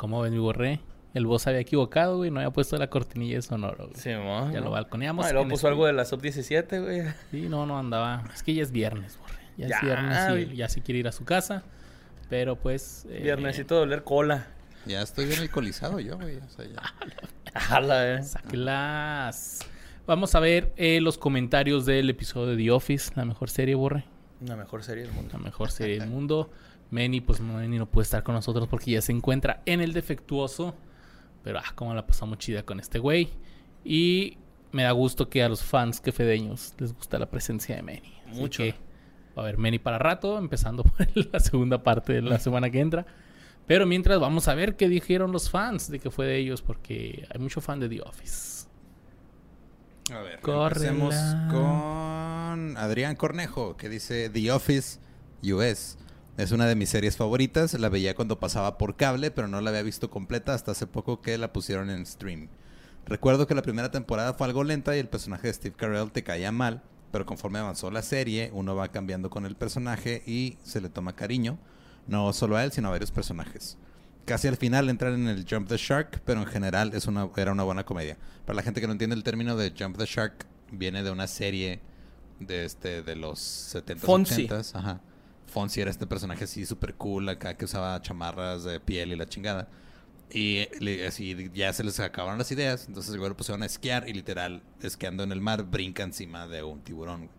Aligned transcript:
¿Cómo 0.00 0.22
ven 0.22 0.32
mi 0.32 0.38
borré? 0.38 0.80
El 1.12 1.26
boss 1.26 1.46
había 1.46 1.60
equivocado, 1.60 2.16
güey. 2.16 2.30
No 2.30 2.40
había 2.40 2.50
puesto 2.52 2.78
la 2.78 2.88
cortinilla 2.88 3.34
de 3.36 3.42
sonoro, 3.42 3.88
güey. 3.88 4.00
Sí, 4.00 4.08
mo, 4.14 4.50
Ya 4.50 4.60
¿no? 4.60 4.64
lo 4.66 4.70
balconeamos. 4.70 5.26
Ah, 5.26 5.32
luego 5.32 5.44
puso 5.48 5.56
este- 5.56 5.68
algo 5.68 5.84
de 5.84 5.92
la 5.92 6.06
sub-17, 6.06 6.82
güey. 6.82 7.02
Sí, 7.30 7.48
no, 7.50 7.66
no 7.66 7.78
andaba. 7.78 8.24
Es 8.32 8.42
que 8.42 8.54
ya 8.54 8.62
es 8.62 8.72
viernes, 8.72 9.18
borré. 9.18 9.34
Ya, 9.58 9.68
Ya, 9.68 9.76
es 9.76 9.82
viernes 9.82 10.52
y 10.52 10.56
ya 10.56 10.68
se 10.70 10.80
quiere 10.80 11.00
ir 11.00 11.08
a 11.08 11.12
su 11.12 11.26
casa. 11.26 11.64
Pero 12.30 12.56
pues. 12.56 13.06
eh, 13.10 13.20
Viernesito 13.24 13.74
de 13.74 13.82
oler 13.82 14.04
cola. 14.04 14.46
Ya 14.86 15.02
estoy 15.02 15.26
bien 15.26 15.40
alcoholizado 15.40 16.00
yo, 16.00 16.16
güey. 16.16 16.38
O 16.38 16.48
sea, 16.48 16.64
ya. 16.64 16.80
Jala, 17.60 18.14
eh. 18.14 18.22
Sáquelas. 18.22 19.58
Vamos 20.06 20.34
a 20.34 20.40
ver 20.40 20.72
eh, 20.76 21.00
los 21.02 21.18
comentarios 21.18 21.84
del 21.84 22.08
episodio 22.08 22.46
de 22.46 22.56
The 22.56 22.70
Office, 22.70 23.12
la 23.16 23.24
mejor 23.26 23.50
serie, 23.50 23.74
Borre. 23.74 24.04
La 24.46 24.56
mejor 24.56 24.82
serie 24.82 25.04
del 25.04 25.12
mundo. 25.12 25.30
La 25.34 25.38
mejor 25.40 25.70
serie 25.70 25.98
del 26.00 26.08
mundo. 26.08 26.50
Manny, 26.90 27.20
pues 27.20 27.40
Manny 27.40 27.78
no 27.78 27.86
puede 27.86 28.04
estar 28.04 28.22
con 28.22 28.34
nosotros 28.34 28.68
porque 28.68 28.92
ya 28.92 29.02
se 29.02 29.12
encuentra 29.12 29.62
en 29.66 29.80
el 29.80 29.92
defectuoso. 29.92 30.74
Pero 31.42 31.58
ah, 31.58 31.72
cómo 31.74 31.94
la 31.94 32.06
pasamos 32.06 32.38
chida 32.38 32.64
con 32.64 32.80
este 32.80 32.98
güey. 32.98 33.30
Y 33.84 34.38
me 34.72 34.82
da 34.82 34.92
gusto 34.92 35.28
que 35.28 35.42
a 35.42 35.48
los 35.48 35.62
fans 35.62 36.00
quefedeños 36.00 36.74
les 36.78 36.92
gusta 36.94 37.18
la 37.18 37.30
presencia 37.30 37.76
de 37.76 37.82
Manny. 37.82 38.14
Así 38.28 38.40
Mucho. 38.40 38.62
que 38.62 38.74
va 39.36 39.42
a 39.42 39.46
haber 39.46 39.58
Manny 39.58 39.78
para 39.78 39.98
rato, 39.98 40.38
empezando 40.38 40.82
por 40.84 41.06
la 41.32 41.40
segunda 41.40 41.82
parte 41.82 42.14
de 42.14 42.22
la 42.22 42.38
semana 42.38 42.70
que 42.70 42.80
entra. 42.80 43.06
Pero 43.66 43.86
mientras 43.86 44.18
vamos 44.18 44.48
a 44.48 44.54
ver 44.54 44.76
qué 44.76 44.88
dijeron 44.88 45.32
los 45.32 45.48
fans 45.48 45.90
de 45.90 46.00
que 46.00 46.10
fue 46.10 46.26
de 46.26 46.38
ellos, 46.38 46.60
porque 46.60 47.26
hay 47.32 47.40
mucho 47.40 47.60
fan 47.60 47.78
de 47.78 47.88
The 47.88 48.02
Office. 48.02 48.66
A 50.12 50.22
ver, 50.22 50.40
empecemos 50.44 51.14
con 51.50 52.76
Adrián 52.76 53.14
Cornejo, 53.14 53.76
que 53.76 53.88
dice 53.88 54.28
The 54.28 54.50
Office 54.50 54.98
US. 55.44 55.96
Es 56.40 56.52
una 56.52 56.64
de 56.64 56.74
mis 56.74 56.88
series 56.88 57.18
favoritas. 57.18 57.78
La 57.78 57.90
veía 57.90 58.14
cuando 58.14 58.40
pasaba 58.40 58.78
por 58.78 58.96
cable, 58.96 59.30
pero 59.30 59.46
no 59.46 59.60
la 59.60 59.68
había 59.68 59.82
visto 59.82 60.08
completa 60.08 60.54
hasta 60.54 60.70
hace 60.70 60.86
poco 60.86 61.20
que 61.20 61.36
la 61.36 61.52
pusieron 61.52 61.90
en 61.90 62.06
stream. 62.06 62.48
Recuerdo 63.04 63.46
que 63.46 63.54
la 63.54 63.60
primera 63.60 63.90
temporada 63.90 64.32
fue 64.32 64.46
algo 64.46 64.64
lenta 64.64 64.96
y 64.96 65.00
el 65.00 65.08
personaje 65.10 65.48
de 65.48 65.52
Steve 65.52 65.76
Carell 65.76 66.10
te 66.10 66.22
caía 66.22 66.50
mal, 66.50 66.82
pero 67.12 67.26
conforme 67.26 67.58
avanzó 67.58 67.90
la 67.90 68.00
serie, 68.00 68.50
uno 68.54 68.74
va 68.74 68.88
cambiando 68.88 69.28
con 69.28 69.44
el 69.44 69.54
personaje 69.54 70.22
y 70.26 70.56
se 70.62 70.80
le 70.80 70.88
toma 70.88 71.14
cariño. 71.14 71.58
No 72.06 72.32
solo 72.32 72.56
a 72.56 72.64
él, 72.64 72.72
sino 72.72 72.88
a 72.88 72.92
varios 72.92 73.10
personajes. 73.10 73.76
Casi 74.24 74.48
al 74.48 74.56
final 74.56 74.88
entran 74.88 75.12
en 75.20 75.28
el 75.28 75.44
Jump 75.46 75.68
the 75.68 75.76
Shark, 75.76 76.22
pero 76.24 76.40
en 76.40 76.46
general 76.46 76.94
es 76.94 77.06
una, 77.06 77.28
era 77.36 77.52
una 77.52 77.64
buena 77.64 77.84
comedia. 77.84 78.16
Para 78.46 78.56
la 78.56 78.62
gente 78.62 78.80
que 78.80 78.86
no 78.86 78.94
entiende 78.94 79.14
el 79.14 79.24
término 79.24 79.56
de 79.56 79.74
Jump 79.78 79.98
the 79.98 80.06
Shark, 80.06 80.46
viene 80.72 81.02
de 81.02 81.10
una 81.10 81.26
serie 81.26 81.82
de 82.38 82.64
este 82.64 83.02
de 83.02 83.14
los 83.14 83.74
70s, 83.74 83.98
Fonzie. 83.98 84.48
80s. 84.48 84.74
Ajá. 84.74 85.00
Fonzie 85.50 85.82
era 85.82 85.90
este 85.90 86.06
personaje 86.06 86.44
así 86.44 86.64
súper 86.64 86.94
cool 86.94 87.28
acá 87.28 87.56
que 87.56 87.64
usaba 87.66 88.00
chamarras 88.00 88.64
de 88.64 88.80
piel 88.80 89.12
y 89.12 89.16
la 89.16 89.26
chingada. 89.26 89.68
Y 90.32 90.68
le- 90.78 91.06
así 91.06 91.50
ya 91.52 91.72
se 91.72 91.82
les 91.84 91.98
acabaron 92.00 92.38
las 92.38 92.50
ideas, 92.52 92.86
entonces 92.86 93.14
luego 93.16 93.36
pusieron 93.36 93.62
a 93.62 93.66
esquiar 93.66 94.08
y 94.08 94.12
literal, 94.12 94.62
esquiando 94.80 95.24
en 95.24 95.32
el 95.32 95.40
mar, 95.40 95.64
brinca 95.64 96.02
encima 96.04 96.46
de 96.46 96.62
un 96.62 96.80
tiburón. 96.80 97.26
güey. 97.26 97.30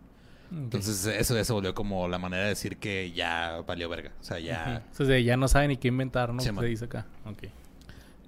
Entonces 0.64 1.06
eso 1.06 1.34
ya 1.36 1.46
se 1.46 1.54
volvió 1.54 1.74
como 1.74 2.10
la 2.10 2.20
manera 2.20 2.44
de 2.44 2.50
decir 2.50 2.76
que 2.76 3.14
ya 3.14 3.62
valió 3.66 3.88
verga. 3.88 4.12
O 4.20 4.24
sea, 4.24 4.38
ya... 4.40 4.84
Entonces 4.92 5.24
ya 5.24 5.38
no 5.38 5.48
saben 5.48 5.70
ni 5.70 5.78
qué 5.78 5.88
inventar, 5.88 6.34
¿no? 6.34 6.42
Sí, 6.42 6.50
Se 6.54 6.66
dice 6.66 6.86
acá. 6.86 7.06
Ok. 7.26 7.44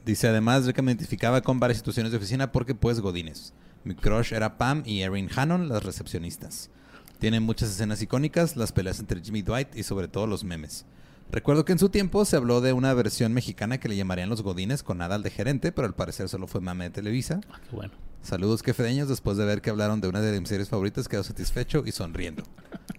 Dice 0.06 0.30
además 0.30 0.66
de 0.66 0.74
que 0.74 0.82
me 0.82 0.92
identificaba 0.94 1.42
con 1.42 1.60
varias 1.60 1.78
situaciones 1.80 2.14
de 2.14 2.18
oficina 2.18 2.52
porque 2.54 2.76
pues 2.76 3.02
godines. 3.02 3.54
Mi 3.84 3.96
crush 3.96 4.32
era 4.34 4.58
Pam 4.58 4.84
y 4.86 5.02
Erin 5.02 5.30
Hannon, 5.36 5.68
las 5.68 5.84
recepcionistas. 5.84 6.70
Tiene 7.20 7.40
muchas 7.40 7.70
escenas 7.70 8.02
icónicas, 8.02 8.56
las 8.56 8.72
peleas 8.72 9.00
entre 9.00 9.22
Jimmy 9.22 9.42
Dwight 9.42 9.76
y 9.76 9.84
sobre 9.84 10.08
todo 10.08 10.28
los 10.28 10.44
memes. 10.44 10.86
Recuerdo 11.32 11.66
que 11.66 11.72
en 11.72 11.80
su 11.80 11.90
tiempo 11.90 12.26
se 12.26 12.36
habló 12.36 12.62
de 12.62 12.74
una 12.74 12.94
versión 12.94 13.34
mexicana 13.34 13.80
que 13.80 13.90
le 13.90 13.96
llamarían 13.96 14.30
Los 14.30 14.44
Godines 14.44 14.84
con 14.84 15.02
Adal 15.02 15.24
de 15.24 15.32
gerente, 15.32 15.72
pero 15.72 15.88
al 15.88 15.96
parecer 15.96 16.30
solo 16.30 16.46
fue 16.46 16.62
mame 16.62 16.84
de 16.84 16.90
Televisa. 16.92 17.42
Ah, 17.50 17.60
qué 17.68 17.76
bueno. 17.76 17.94
Saludos 18.22 18.62
quefedeños, 18.62 19.10
después 19.10 19.36
de 19.38 19.46
ver 19.46 19.62
que 19.62 19.70
hablaron 19.70 20.00
de 20.00 20.08
una 20.08 20.22
de 20.22 20.40
mis 20.40 20.48
series 20.48 20.70
favoritas 20.70 21.08
quedó 21.08 21.24
satisfecho 21.24 21.84
y 21.86 21.92
sonriendo. 21.92 22.44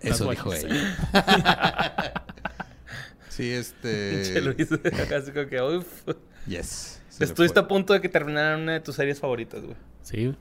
Eso 0.00 0.28
dijo 0.28 0.52
ella. 0.52 0.96
sí, 3.28 3.52
Pinche 3.52 3.58
este... 3.58 4.40
Luis. 4.42 4.68
Así 5.16 5.30
como 5.30 5.46
que, 5.46 5.62
uff. 5.62 6.02
Yes. 6.46 7.00
Estuviste 7.20 7.60
a 7.60 7.68
punto 7.68 7.92
de 7.92 8.00
que 8.00 8.08
terminara 8.08 8.56
una 8.56 8.72
de 8.72 8.80
tus 8.80 8.96
series 8.96 9.20
favoritas, 9.20 9.62
güey. 9.62 9.76
Sí. 10.02 10.34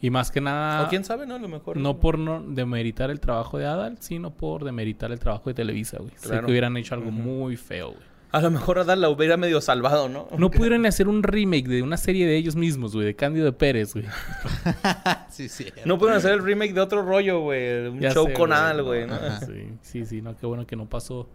Y 0.00 0.10
más 0.10 0.30
que 0.30 0.40
nada, 0.40 0.84
o 0.84 0.88
quién 0.88 1.04
sabe, 1.04 1.26
¿no? 1.26 1.34
A 1.34 1.38
lo 1.38 1.48
mejor. 1.48 1.76
No 1.76 1.98
por 1.98 2.18
no 2.18 2.40
demeritar 2.40 3.10
el 3.10 3.18
trabajo 3.18 3.58
de 3.58 3.66
Adal, 3.66 3.96
sino 4.00 4.30
por 4.30 4.64
demeritar 4.64 5.10
el 5.10 5.18
trabajo 5.18 5.50
de 5.50 5.54
Televisa, 5.54 5.98
güey. 5.98 6.12
Sé 6.16 6.28
Claro. 6.28 6.46
que 6.46 6.52
hubieran 6.52 6.76
hecho 6.76 6.94
algo 6.94 7.10
muy 7.10 7.56
feo, 7.56 7.88
güey. 7.88 8.08
A 8.30 8.40
lo 8.42 8.50
mejor 8.50 8.78
Adal 8.78 9.00
la 9.00 9.08
hubiera 9.08 9.36
medio 9.38 9.60
salvado, 9.60 10.08
¿no? 10.08 10.28
No 10.36 10.50
pudieron 10.50 10.84
hacer 10.86 11.08
un 11.08 11.22
remake 11.22 11.66
de 11.66 11.82
una 11.82 11.96
serie 11.96 12.26
de 12.26 12.36
ellos 12.36 12.56
mismos, 12.56 12.94
güey, 12.94 13.06
de 13.06 13.16
Cándido 13.16 13.46
de 13.46 13.52
Pérez, 13.52 13.94
güey. 13.94 14.04
sí, 15.30 15.48
sí. 15.48 15.66
No 15.84 15.98
pudieron 15.98 16.18
hacer 16.18 16.32
el 16.32 16.42
remake 16.44 16.74
de 16.74 16.80
otro 16.80 17.02
rollo, 17.02 17.40
güey. 17.40 17.86
Un 17.88 18.00
Ya 18.00 18.12
show 18.12 18.26
sé, 18.26 18.34
con 18.34 18.50
güey. 18.50 18.60
Adal, 18.60 18.82
güey. 18.82 19.06
Sí, 19.46 19.72
sí, 19.80 20.04
sí, 20.06 20.22
no, 20.22 20.36
qué 20.36 20.46
bueno 20.46 20.66
que 20.66 20.76
no 20.76 20.86
pasó 20.88 21.28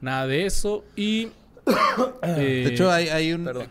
nada 0.00 0.26
de 0.26 0.46
eso. 0.46 0.84
Y. 0.96 1.28
eh, 2.22 2.62
De 2.66 2.66
hecho, 2.66 2.90
hay, 2.90 3.08
hay 3.08 3.32
un... 3.32 3.44
Perdón. 3.44 3.66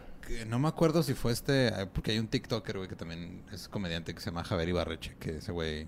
No 0.47 0.59
me 0.59 0.67
acuerdo 0.67 1.03
si 1.03 1.13
fue 1.13 1.31
este... 1.31 1.67
eh, 1.67 1.87
Porque 1.91 2.11
hay 2.11 2.19
un 2.19 2.27
TikToker, 2.27 2.77
güey, 2.77 2.89
que 2.89 2.95
también 2.95 3.43
es 3.51 3.67
comediante 3.67 4.13
que 4.13 4.19
se 4.19 4.27
llama 4.31 4.43
Javier 4.43 4.69
Ibarreche. 4.69 5.15
Que 5.19 5.37
ese 5.37 5.51
güey 5.51 5.87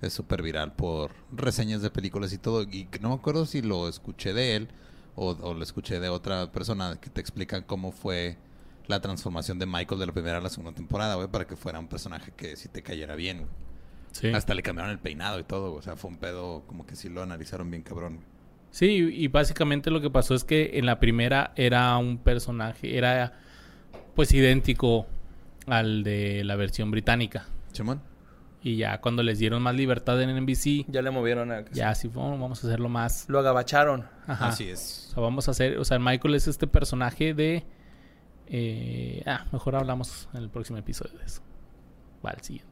es 0.00 0.12
súper 0.12 0.42
viral 0.42 0.74
por 0.74 1.12
reseñas 1.32 1.82
de 1.82 1.90
películas 1.90 2.32
y 2.32 2.38
todo. 2.38 2.62
Y 2.62 2.86
que 2.86 2.98
no 2.98 3.10
me 3.10 3.14
acuerdo 3.14 3.46
si 3.46 3.62
lo 3.62 3.88
escuché 3.88 4.32
de 4.32 4.56
él 4.56 4.68
o, 5.14 5.30
o 5.30 5.54
lo 5.54 5.62
escuché 5.62 6.00
de 6.00 6.08
otra 6.08 6.50
persona 6.52 6.98
que 7.00 7.10
te 7.10 7.20
explican 7.20 7.62
cómo 7.62 7.92
fue 7.92 8.36
la 8.88 9.00
transformación 9.00 9.58
de 9.58 9.66
Michael 9.66 10.00
de 10.00 10.06
la 10.06 10.12
primera 10.12 10.38
a 10.38 10.40
la 10.40 10.48
segunda 10.50 10.74
temporada, 10.74 11.14
güey, 11.14 11.28
para 11.28 11.46
que 11.46 11.54
fuera 11.56 11.78
un 11.78 11.86
personaje 11.88 12.32
que 12.36 12.56
sí 12.56 12.68
te 12.68 12.82
cayera 12.82 13.14
bien, 13.14 13.38
güey. 13.38 13.50
sí. 14.12 14.28
Hasta 14.28 14.54
le 14.54 14.62
cambiaron 14.62 14.90
el 14.90 14.98
peinado 14.98 15.38
y 15.38 15.44
todo, 15.44 15.68
güey. 15.70 15.78
O 15.78 15.82
sea, 15.82 15.96
fue 15.96 16.10
un 16.10 16.16
pedo 16.18 16.64
como 16.66 16.84
que 16.86 16.96
sí 16.96 17.08
lo 17.08 17.22
analizaron 17.22 17.70
bien 17.70 17.82
cabrón, 17.82 18.16
güey. 18.16 18.26
Sí, 18.70 18.86
y 18.86 19.28
básicamente 19.28 19.90
lo 19.90 20.00
que 20.00 20.08
pasó 20.08 20.34
es 20.34 20.44
que 20.44 20.70
en 20.78 20.86
la 20.86 20.98
primera 20.98 21.52
era 21.56 21.94
un 21.98 22.16
personaje, 22.18 22.96
era 22.96 23.38
pues 24.14 24.32
idéntico 24.32 25.06
al 25.66 26.02
de 26.04 26.44
la 26.44 26.56
versión 26.56 26.90
británica. 26.90 27.46
Simón. 27.72 28.00
Y 28.64 28.76
ya 28.76 29.00
cuando 29.00 29.22
les 29.24 29.38
dieron 29.38 29.60
más 29.62 29.74
libertad 29.74 30.20
en 30.22 30.30
NBC, 30.44 30.84
Ya 30.88 31.02
le 31.02 31.10
movieron 31.10 31.50
a... 31.50 31.64
ya 31.72 31.90
así 31.90 32.08
fue, 32.08 32.22
"Bueno, 32.22 32.38
vamos 32.38 32.62
a 32.62 32.66
hacerlo 32.68 32.88
más. 32.88 33.24
Lo 33.28 33.40
agabacharon. 33.40 34.06
Ajá. 34.26 34.48
Así 34.48 34.68
es. 34.68 35.08
O 35.10 35.14
sea, 35.14 35.22
vamos 35.22 35.48
a 35.48 35.50
hacer, 35.50 35.78
o 35.78 35.84
sea, 35.84 35.98
Michael 35.98 36.34
es 36.36 36.46
este 36.46 36.66
personaje 36.68 37.34
de... 37.34 37.64
eh, 38.46 39.22
ah, 39.26 39.46
mejor 39.52 39.74
hablamos 39.76 40.28
en 40.32 40.42
el 40.42 40.48
próximo 40.50 40.78
episodio 40.78 41.18
de 41.18 41.24
eso. 41.24 41.42
Va 42.24 42.30
al 42.30 42.40
siguiente. 42.42 42.71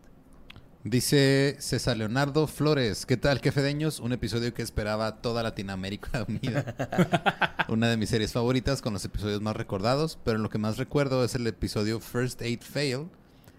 Dice 0.84 1.56
César 1.58 1.98
Leonardo 1.98 2.46
Flores, 2.46 3.04
¿qué 3.04 3.18
tal, 3.18 3.42
quefedeños? 3.42 4.00
Un 4.00 4.14
episodio 4.14 4.54
que 4.54 4.62
esperaba 4.62 5.20
toda 5.20 5.42
Latinoamérica 5.42 6.24
unida. 6.28 7.66
Una 7.68 7.90
de 7.90 7.98
mis 7.98 8.08
series 8.08 8.32
favoritas 8.32 8.80
con 8.80 8.94
los 8.94 9.04
episodios 9.04 9.42
más 9.42 9.54
recordados, 9.56 10.18
pero 10.24 10.38
lo 10.38 10.48
que 10.48 10.56
más 10.56 10.78
recuerdo 10.78 11.22
es 11.22 11.34
el 11.34 11.46
episodio 11.46 12.00
First 12.00 12.40
Aid 12.40 12.62
Fail, 12.62 13.08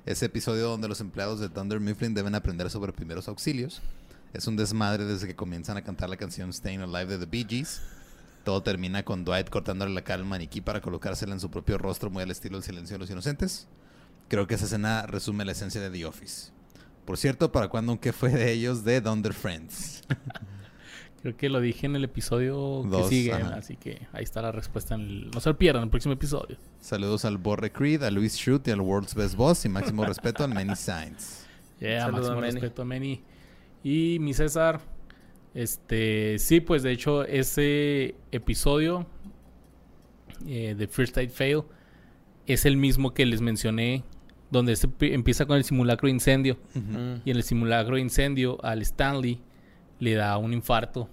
ese 0.08 0.26
episodio 0.26 0.68
donde 0.68 0.88
los 0.88 1.00
empleados 1.00 1.40
de 1.40 1.50
Thunder 1.50 1.80
Mifflin 1.80 2.16
deben 2.16 2.34
aprender 2.34 2.72
sobre 2.72 2.92
primeros 2.92 3.28
auxilios. 3.28 3.84
Es 4.34 4.48
un 4.48 4.56
desmadre 4.56 5.06
desde 5.06 5.28
que 5.28 5.36
comienzan 5.36 5.78
a 5.78 5.84
cantar 5.84 6.10
la 6.10 6.18
canción 6.18 6.52
Staying 6.52 6.82
Alive 6.82 7.06
de 7.06 7.20
The 7.20 7.26
Bee 7.28 7.46
Gees. 7.48 7.82
Todo 8.44 8.64
termina 8.64 9.06
con 9.06 9.26
Dwight 9.26 9.52
cortándole 9.52 9.94
la 9.94 10.04
cara 10.04 10.24
al 10.24 10.28
maniquí 10.28 10.60
para 10.62 10.82
colocársela 10.82 11.34
en 11.34 11.40
su 11.40 11.52
propio 11.52 11.78
rostro 11.78 12.10
muy 12.10 12.24
al 12.24 12.32
estilo 12.32 12.58
del 12.58 12.64
silencio 12.64 12.96
de 12.96 13.00
los 13.00 13.12
inocentes. 13.12 13.68
Creo 14.28 14.48
que 14.48 14.56
esa 14.56 14.66
escena 14.66 15.06
resume 15.06 15.46
la 15.46 15.52
esencia 15.52 15.82
de 15.82 15.92
The 15.92 16.06
Office. 16.08 16.52
Por 17.06 17.18
cierto, 17.18 17.52
¿para 17.52 17.68
cuándo 17.68 18.00
qué 18.00 18.14
fue 18.14 18.30
de 18.30 18.52
ellos 18.52 18.84
de 18.84 19.02
Thunder 19.02 19.34
Friends? 19.34 20.04
Creo 21.22 21.38
que 21.38 21.50
lo 21.50 21.60
dije 21.62 21.86
en 21.86 21.96
el 21.96 22.04
episodio 22.04 22.84
que 22.90 23.04
sigue, 23.08 23.34
ajá. 23.34 23.56
así 23.56 23.76
que 23.76 24.08
ahí 24.12 24.24
está 24.24 24.42
la 24.42 24.52
respuesta. 24.52 24.96
En 24.96 25.02
el- 25.02 25.32
No 25.32 25.40
se 25.40 25.50
lo 25.50 25.58
pierdan 25.58 25.82
en 25.82 25.88
el 25.88 25.90
próximo 25.92 26.14
episodio. 26.14 26.58
Saludos 26.80 27.26
al 27.26 27.38
Borre 27.38 27.72
Creed, 27.72 28.02
a 28.04 28.10
Luis 28.10 28.36
Shoot 28.36 28.68
y 28.68 28.72
al 28.72 28.82
World's 28.82 29.14
Best 29.14 29.36
Boss 29.36 29.66
y 29.66 29.70
máximo 29.70 30.04
respeto 30.06 30.44
al 30.44 30.54
Many 30.54 30.76
Signs. 30.76 31.46
Yeah, 31.80 32.02
Saludo 32.06 32.18
máximo 32.22 32.38
a 32.38 32.42
Manny. 32.42 32.52
respeto 32.54 32.82
a 32.82 32.86
Manny. 32.86 33.22
Y 33.84 34.18
mi 34.20 34.34
César, 34.34 34.80
este, 35.54 36.40
sí, 36.40 36.60
pues 36.62 36.82
de 36.82 36.92
hecho 36.92 37.24
ese 37.24 38.16
episodio 38.32 39.06
eh, 40.48 40.74
de 40.76 40.88
First 40.88 41.18
Aid 41.18 41.30
Fail 41.30 41.62
es 42.48 42.66
el 42.66 42.78
mismo 42.78 43.14
que 43.14 43.26
les 43.28 43.42
mencioné, 43.42 44.04
donde 44.52 44.76
se 44.76 44.88
pi- 44.88 45.14
empieza 45.14 45.46
con 45.46 45.58
el 45.58 45.64
simulacro 45.64 46.08
de 46.08 46.12
incendio. 46.12 46.58
Mm. 46.76 47.16
Y 47.26 47.32
en 47.32 47.38
el 47.38 47.44
simulacro 47.44 47.96
de 47.96 48.02
incendio 48.02 48.64
al 48.64 48.82
Stanley 48.84 49.42
le 50.00 50.14
da 50.14 50.38
un 50.38 50.54
infarto. 50.54 51.10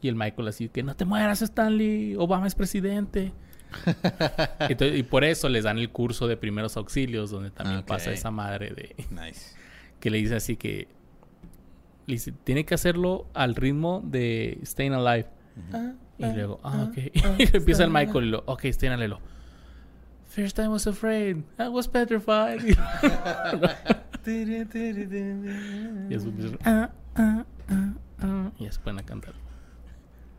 Y 0.00 0.08
el 0.08 0.14
Michael 0.14 0.46
así 0.48 0.68
que 0.68 0.82
no 0.84 0.94
te 0.94 1.04
mueras 1.04 1.42
Stanley, 1.42 2.14
Obama 2.16 2.46
es 2.46 2.54
presidente. 2.54 3.32
Entonces, 4.60 4.98
y 4.98 5.02
por 5.02 5.24
eso 5.24 5.48
les 5.48 5.64
dan 5.64 5.78
el 5.78 5.90
curso 5.90 6.26
de 6.28 6.36
primeros 6.36 6.76
auxilios, 6.76 7.30
donde 7.30 7.50
también 7.50 7.82
pasa 7.82 8.12
esa 8.12 8.30
madre 8.30 8.70
de 8.70 8.94
Nice. 9.10 9.56
que 10.00 10.10
le 10.10 10.18
dice 10.18 10.36
así 10.36 10.56
que 10.56 10.88
le 12.06 12.14
dice, 12.14 12.32
tiene 12.44 12.64
que 12.64 12.74
hacerlo 12.74 13.26
al 13.34 13.54
ritmo 13.54 14.00
de 14.04 14.58
Staying 14.64 14.94
Alive. 14.94 15.28
Ah, 15.72 15.92
Y 16.18 16.24
ah, 16.24 16.32
luego, 16.34 16.60
ah, 16.62 16.72
ah, 16.74 16.90
ok. 16.90 16.98
y 17.52 17.56
empieza 17.56 17.84
el 17.84 17.90
Michael 17.90 18.24
y 18.26 18.28
lo, 18.30 18.42
ok, 18.46 18.64
Staying 18.66 18.92
Alive. 18.94 19.16
First 20.28 20.58
I 20.58 20.68
was 20.68 20.86
afraid, 20.86 21.42
I 21.58 21.68
was 21.68 21.88
petrified. 21.88 22.60
y 22.60 22.74
después 26.08 26.24
empiezan, 26.26 26.58
"Ah, 26.64 26.90
ah, 27.16 27.44
ah, 27.68 27.92
ah", 28.20 28.52
y 28.58 28.70
se 28.70 28.78
ponen 28.80 29.00
a 29.00 29.06
cantar. 29.06 29.34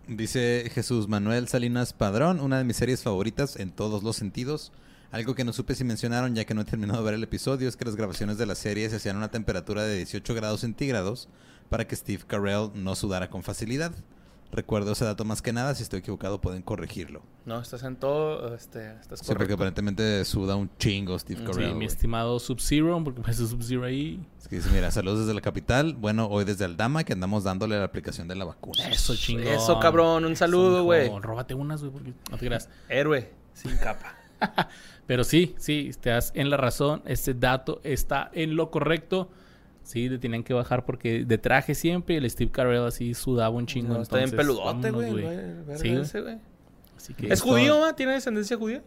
Dice 0.08 0.70
Jesús 0.74 1.08
Manuel 1.08 1.48
Salinas 1.48 1.94
Padrón, 1.94 2.40
una 2.40 2.58
de 2.58 2.64
mis 2.64 2.78
series 2.78 3.04
favoritas 3.04 3.56
en 3.58 3.72
todos 3.72 4.04
los 4.04 4.16
sentidos. 4.16 4.72
Algo 5.12 5.34
que 5.34 5.44
no 5.44 5.54
supe 5.54 5.74
si 5.76 5.84
mencionaron 5.84 6.36
ya 6.36 6.46
que 6.46 6.54
no 6.54 6.62
he 6.62 6.66
terminado 6.66 7.00
de 7.00 7.06
ver 7.06 7.14
el 7.16 7.24
episodio 7.24 7.68
es 7.68 7.76
que 7.76 7.86
las 7.86 7.96
grabaciones 7.96 8.38
de 8.38 8.46
la 8.46 8.54
serie 8.56 8.88
se 8.90 8.98
hacían 8.98 9.16
a 9.16 9.20
una 9.20 9.32
temperatura 9.32 9.84
de 9.84 9.98
18 9.98 10.36
grados 10.36 10.62
centígrados 10.62 11.30
para 11.70 11.88
que 11.88 11.96
Steve 11.96 12.24
Carell 12.28 12.70
no 12.76 12.96
sudara 12.96 13.30
con 13.30 13.42
facilidad. 13.44 13.92
Recuerdo 14.52 14.94
ese 14.94 15.06
dato 15.06 15.26
más 15.26 15.44
que 15.44 15.54
nada, 15.54 15.76
si 15.76 15.84
estoy 15.84 16.00
equivocado 16.00 16.42
pueden 16.42 16.64
corregirlo. 16.64 17.22
No, 17.46 17.60
estás 17.62 17.84
en 17.84 17.96
todo, 17.96 18.56
este, 18.56 18.94
estás 19.00 19.20
Sí, 19.20 19.26
porque 19.28 19.44
correcto. 19.44 19.54
aparentemente 19.54 20.26
suda 20.26 20.56
un 20.56 20.72
chingo 20.80 21.18
Steve 21.20 21.42
Sí, 21.42 21.46
Carell. 21.46 21.68
mi 21.70 21.74
güey. 21.76 21.86
estimado 21.88 22.40
Sub-Zero, 22.40 23.00
porque 23.04 23.22
parece 23.22 23.46
Sub-Zero 23.46 23.86
ahí. 23.86 24.20
Es 24.40 24.48
que 24.48 24.56
dice, 24.56 24.70
mira, 24.72 24.90
saludos 24.90 25.20
desde 25.20 25.36
la 25.36 25.42
capital. 25.42 25.94
Bueno, 25.94 26.26
hoy 26.28 26.46
desde 26.46 26.66
Aldama 26.66 27.04
que 27.04 27.14
andamos 27.14 27.44
dándole 27.44 27.78
la 27.78 27.84
aplicación 27.86 28.28
de 28.28 28.36
la 28.36 28.46
vacuna. 28.46 28.88
Eso, 28.90 29.16
chingón. 29.16 29.46
Eso, 29.48 29.80
cabrón, 29.80 30.26
un 30.26 30.36
saludo, 30.36 30.84
güey. 30.84 31.10
Róbate 31.20 31.54
unas, 31.54 31.82
güey, 31.82 31.92
porque 31.94 32.14
no 32.32 32.38
te 32.38 32.46
creas. 32.48 32.70
Héroe, 32.90 33.32
sin 33.54 33.78
capa. 33.78 34.16
Pero 35.06 35.24
sí, 35.24 35.54
sí, 35.60 35.88
estás 35.90 36.32
en 36.36 36.50
la 36.50 36.58
razón. 36.58 37.04
Este 37.06 37.36
dato 37.36 37.82
está 37.84 38.32
en 38.34 38.56
lo 38.56 38.72
correcto. 38.72 39.30
Sí, 39.90 40.08
le 40.08 40.20
tenían 40.20 40.44
que 40.44 40.54
bajar 40.54 40.86
porque 40.86 41.26
de 41.26 41.38
traje 41.40 41.74
siempre 41.74 42.14
y 42.14 42.18
el 42.20 42.30
Steve 42.30 42.52
Carell 42.52 42.86
así 42.86 43.16
sudaba 43.16 43.50
un 43.56 43.66
chingo. 43.66 43.96
No, 43.96 44.04
está 44.04 44.18
bien 44.18 44.30
entonces, 44.30 44.56
peludote, 44.56 44.92
vámonos, 44.92 45.12
güey. 45.12 45.78
Sí, 45.80 45.90
güey. 45.90 46.02
ese, 46.04 46.22
güey. 46.22 46.38
Así 46.96 47.14
que 47.16 47.26
¿Es 47.26 47.32
Esto- 47.34 47.48
judío, 47.48 47.80
ma? 47.80 47.96
¿Tiene 47.96 48.12
descendencia 48.14 48.56
judía? 48.56 48.84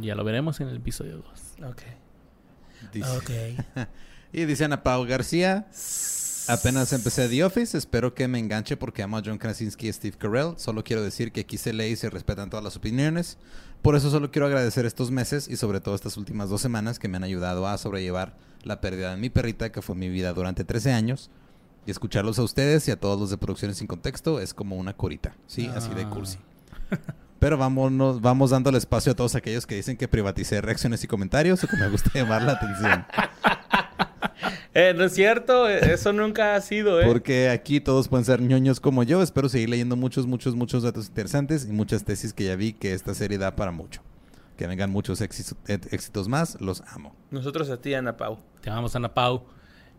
ya 0.00 0.14
lo 0.14 0.24
veremos 0.24 0.58
en 0.62 0.68
el 0.68 0.76
episodio 0.76 1.18
2. 1.60 1.70
Ok. 1.70 1.82
Dice- 2.94 3.56
y 4.32 4.44
dice 4.46 4.64
Ana 4.64 4.82
Pau 4.82 5.04
García. 5.04 5.66
Apenas 6.48 6.92
empecé 6.92 7.28
The 7.28 7.44
Office, 7.44 7.76
espero 7.78 8.14
que 8.14 8.26
me 8.26 8.38
enganche 8.38 8.76
porque 8.76 9.02
amo 9.02 9.16
a 9.16 9.22
John 9.24 9.38
Krasinski 9.38 9.88
y 9.88 9.92
Steve 9.92 10.16
Carell. 10.18 10.54
Solo 10.56 10.82
quiero 10.82 11.02
decir 11.02 11.30
que 11.32 11.42
aquí 11.42 11.56
se 11.56 11.72
lee 11.72 11.86
y 11.92 11.96
se 11.96 12.10
respetan 12.10 12.50
todas 12.50 12.64
las 12.64 12.76
opiniones. 12.76 13.38
Por 13.80 13.94
eso 13.96 14.10
solo 14.10 14.30
quiero 14.30 14.46
agradecer 14.46 14.84
estos 14.84 15.10
meses 15.10 15.48
y 15.48 15.56
sobre 15.56 15.80
todo 15.80 15.94
estas 15.94 16.16
últimas 16.16 16.48
dos 16.50 16.60
semanas 16.60 16.98
que 16.98 17.08
me 17.08 17.16
han 17.16 17.24
ayudado 17.24 17.66
a 17.68 17.78
sobrellevar 17.78 18.34
la 18.64 18.80
pérdida 18.80 19.12
de 19.12 19.16
mi 19.18 19.30
perrita, 19.30 19.70
que 19.72 19.82
fue 19.82 19.94
mi 19.94 20.08
vida 20.08 20.32
durante 20.32 20.64
13 20.64 20.92
años. 20.92 21.30
Y 21.86 21.90
escucharlos 21.90 22.38
a 22.38 22.42
ustedes 22.42 22.86
y 22.88 22.90
a 22.90 23.00
todos 23.00 23.18
los 23.18 23.30
de 23.30 23.38
Producciones 23.38 23.78
Sin 23.78 23.86
Contexto 23.86 24.40
es 24.40 24.52
como 24.54 24.76
una 24.76 24.94
corita, 24.96 25.34
¿sí? 25.46 25.68
Así 25.74 25.92
de 25.94 26.02
Ah. 26.02 26.10
cursi. 26.10 26.38
Pero 27.40 27.56
vámonos, 27.58 28.20
vamos 28.20 28.50
dando 28.50 28.70
el 28.70 28.76
espacio 28.76 29.12
a 29.12 29.14
todos 29.16 29.34
aquellos 29.34 29.66
que 29.66 29.74
dicen 29.74 29.96
que 29.96 30.06
privaticé 30.06 30.60
reacciones 30.60 31.02
y 31.02 31.08
comentarios 31.08 31.64
o 31.64 31.66
que 31.66 31.76
me 31.76 31.88
gusta 31.88 32.10
llamar 32.14 32.42
la 32.42 32.52
atención. 32.52 33.04
Eh, 34.74 34.94
no 34.96 35.04
es 35.04 35.12
cierto, 35.12 35.68
eh, 35.68 35.92
eso 35.92 36.12
nunca 36.14 36.54
ha 36.54 36.60
sido, 36.62 37.00
¿eh? 37.00 37.04
Porque 37.06 37.50
aquí 37.50 37.80
todos 37.80 38.08
pueden 38.08 38.24
ser 38.24 38.40
ñoños 38.40 38.80
como 38.80 39.02
yo. 39.02 39.22
Espero 39.22 39.48
seguir 39.50 39.68
leyendo 39.68 39.96
muchos, 39.96 40.26
muchos, 40.26 40.54
muchos 40.54 40.82
datos 40.82 41.08
interesantes 41.08 41.66
y 41.68 41.72
muchas 41.72 42.04
tesis 42.04 42.32
que 42.32 42.44
ya 42.44 42.56
vi 42.56 42.72
que 42.72 42.94
esta 42.94 43.14
serie 43.14 43.36
da 43.38 43.54
para 43.54 43.70
mucho. 43.70 44.00
Que 44.56 44.66
vengan 44.66 44.90
muchos 44.90 45.20
éxitos, 45.20 45.56
eh, 45.68 45.78
éxitos 45.90 46.28
más. 46.28 46.58
Los 46.60 46.82
amo. 46.86 47.14
Nosotros 47.30 47.68
a 47.70 47.80
ti, 47.80 47.92
Ana 47.94 48.16
Pau. 48.16 48.38
Te 48.62 48.70
amamos 48.70 48.96
Ana 48.96 49.12
Pau. 49.12 49.44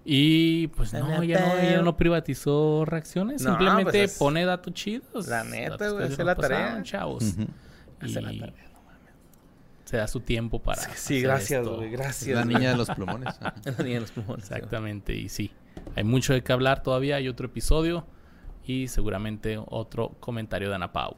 Y 0.05 0.67
pues 0.69 0.91
no, 0.93 1.23
ya 1.23 1.39
no, 1.39 1.57
ella 1.59 1.81
no 1.81 1.95
privatizó 1.95 2.83
reacciones. 2.85 3.41
No, 3.43 3.51
Simplemente 3.51 3.91
pues 3.91 4.11
es- 4.13 4.17
pone 4.17 4.43
datos 4.43 4.73
chidos. 4.73 5.27
La 5.27 5.43
neta, 5.43 5.89
güey, 5.89 6.05
hace 6.07 6.23
la 6.23 6.35
tarea. 6.35 6.81
chavos. 6.83 7.35
Hace 8.01 8.21
la 8.21 8.31
tarea, 8.31 8.53
se 9.93 9.97
da 9.97 10.07
su 10.07 10.21
tiempo 10.21 10.57
para. 10.57 10.81
Sí, 10.81 10.87
hacer 10.89 11.21
gracias, 11.21 11.61
esto. 11.61 11.75
güey, 11.75 11.91
gracias. 11.91 12.35
la 12.35 12.45
niña 12.45 12.71
de 12.71 12.77
los 12.77 12.89
plumones. 12.89 13.35
Ajá. 13.39 13.53
Es 13.63 13.77
la 13.77 13.83
niña 13.83 13.95
de 13.95 14.01
los 14.01 14.11
plumones. 14.11 14.45
sí, 14.45 14.49
güey. 14.49 14.61
Exactamente, 14.61 15.13
y 15.13 15.29
sí. 15.29 15.51
Hay 15.95 16.03
mucho 16.03 16.33
de 16.33 16.41
qué 16.41 16.51
hablar 16.51 16.81
todavía. 16.81 17.17
Hay 17.17 17.27
otro 17.27 17.45
episodio. 17.45 18.07
Y 18.65 18.87
seguramente 18.87 19.59
otro 19.63 20.15
comentario 20.19 20.69
de 20.69 20.75
Ana 20.75 20.93
Pau. 20.93 21.15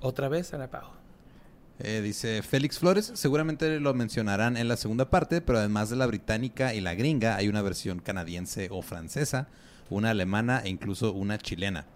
Otra 0.00 0.28
vez, 0.28 0.52
Ana 0.54 0.68
Pau. 0.68 0.90
Eh, 1.78 2.00
dice 2.02 2.42
Félix 2.42 2.80
Flores. 2.80 3.12
Seguramente 3.14 3.78
lo 3.78 3.94
mencionarán 3.94 4.56
en 4.56 4.66
la 4.66 4.76
segunda 4.76 5.08
parte, 5.08 5.40
pero 5.40 5.58
además 5.60 5.88
de 5.88 5.94
la 5.94 6.06
británica 6.06 6.74
y 6.74 6.80
la 6.80 6.96
gringa, 6.96 7.36
hay 7.36 7.46
una 7.46 7.62
versión 7.62 8.00
canadiense 8.00 8.70
o 8.72 8.82
francesa, 8.82 9.46
una 9.88 10.10
alemana 10.10 10.62
e 10.64 10.68
incluso 10.68 11.12
una 11.12 11.38
chilena. 11.38 11.86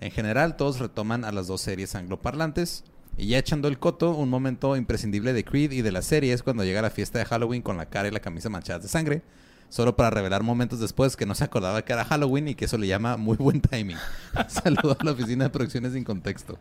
En 0.00 0.10
general, 0.10 0.56
todos 0.56 0.80
retoman 0.80 1.24
a 1.24 1.30
las 1.30 1.46
dos 1.46 1.60
series 1.60 1.94
angloparlantes. 1.94 2.82
Y 3.16 3.28
ya 3.28 3.38
echando 3.38 3.68
el 3.68 3.78
coto, 3.78 4.14
un 4.14 4.28
momento 4.28 4.76
imprescindible 4.76 5.32
de 5.32 5.44
Creed 5.44 5.70
y 5.72 5.82
de 5.82 5.92
la 5.92 6.02
serie 6.02 6.32
es 6.32 6.42
cuando 6.42 6.64
llega 6.64 6.82
la 6.82 6.90
fiesta 6.90 7.18
de 7.18 7.24
Halloween 7.24 7.62
con 7.62 7.76
la 7.76 7.86
cara 7.86 8.08
y 8.08 8.10
la 8.10 8.20
camisa 8.20 8.48
manchadas 8.48 8.82
de 8.82 8.88
sangre. 8.88 9.22
Solo 9.68 9.96
para 9.96 10.10
revelar 10.10 10.42
momentos 10.42 10.78
después 10.78 11.16
que 11.16 11.26
no 11.26 11.34
se 11.34 11.42
acordaba 11.44 11.84
que 11.84 11.92
era 11.92 12.04
Halloween 12.04 12.48
y 12.48 12.54
que 12.54 12.66
eso 12.66 12.78
le 12.78 12.86
llama 12.86 13.16
muy 13.16 13.36
buen 13.36 13.60
timing. 13.60 13.96
Saludo 14.48 14.96
a 14.98 15.04
la 15.04 15.12
oficina 15.12 15.44
de 15.44 15.50
producciones 15.50 15.92
sin 15.94 16.04
contexto. 16.04 16.58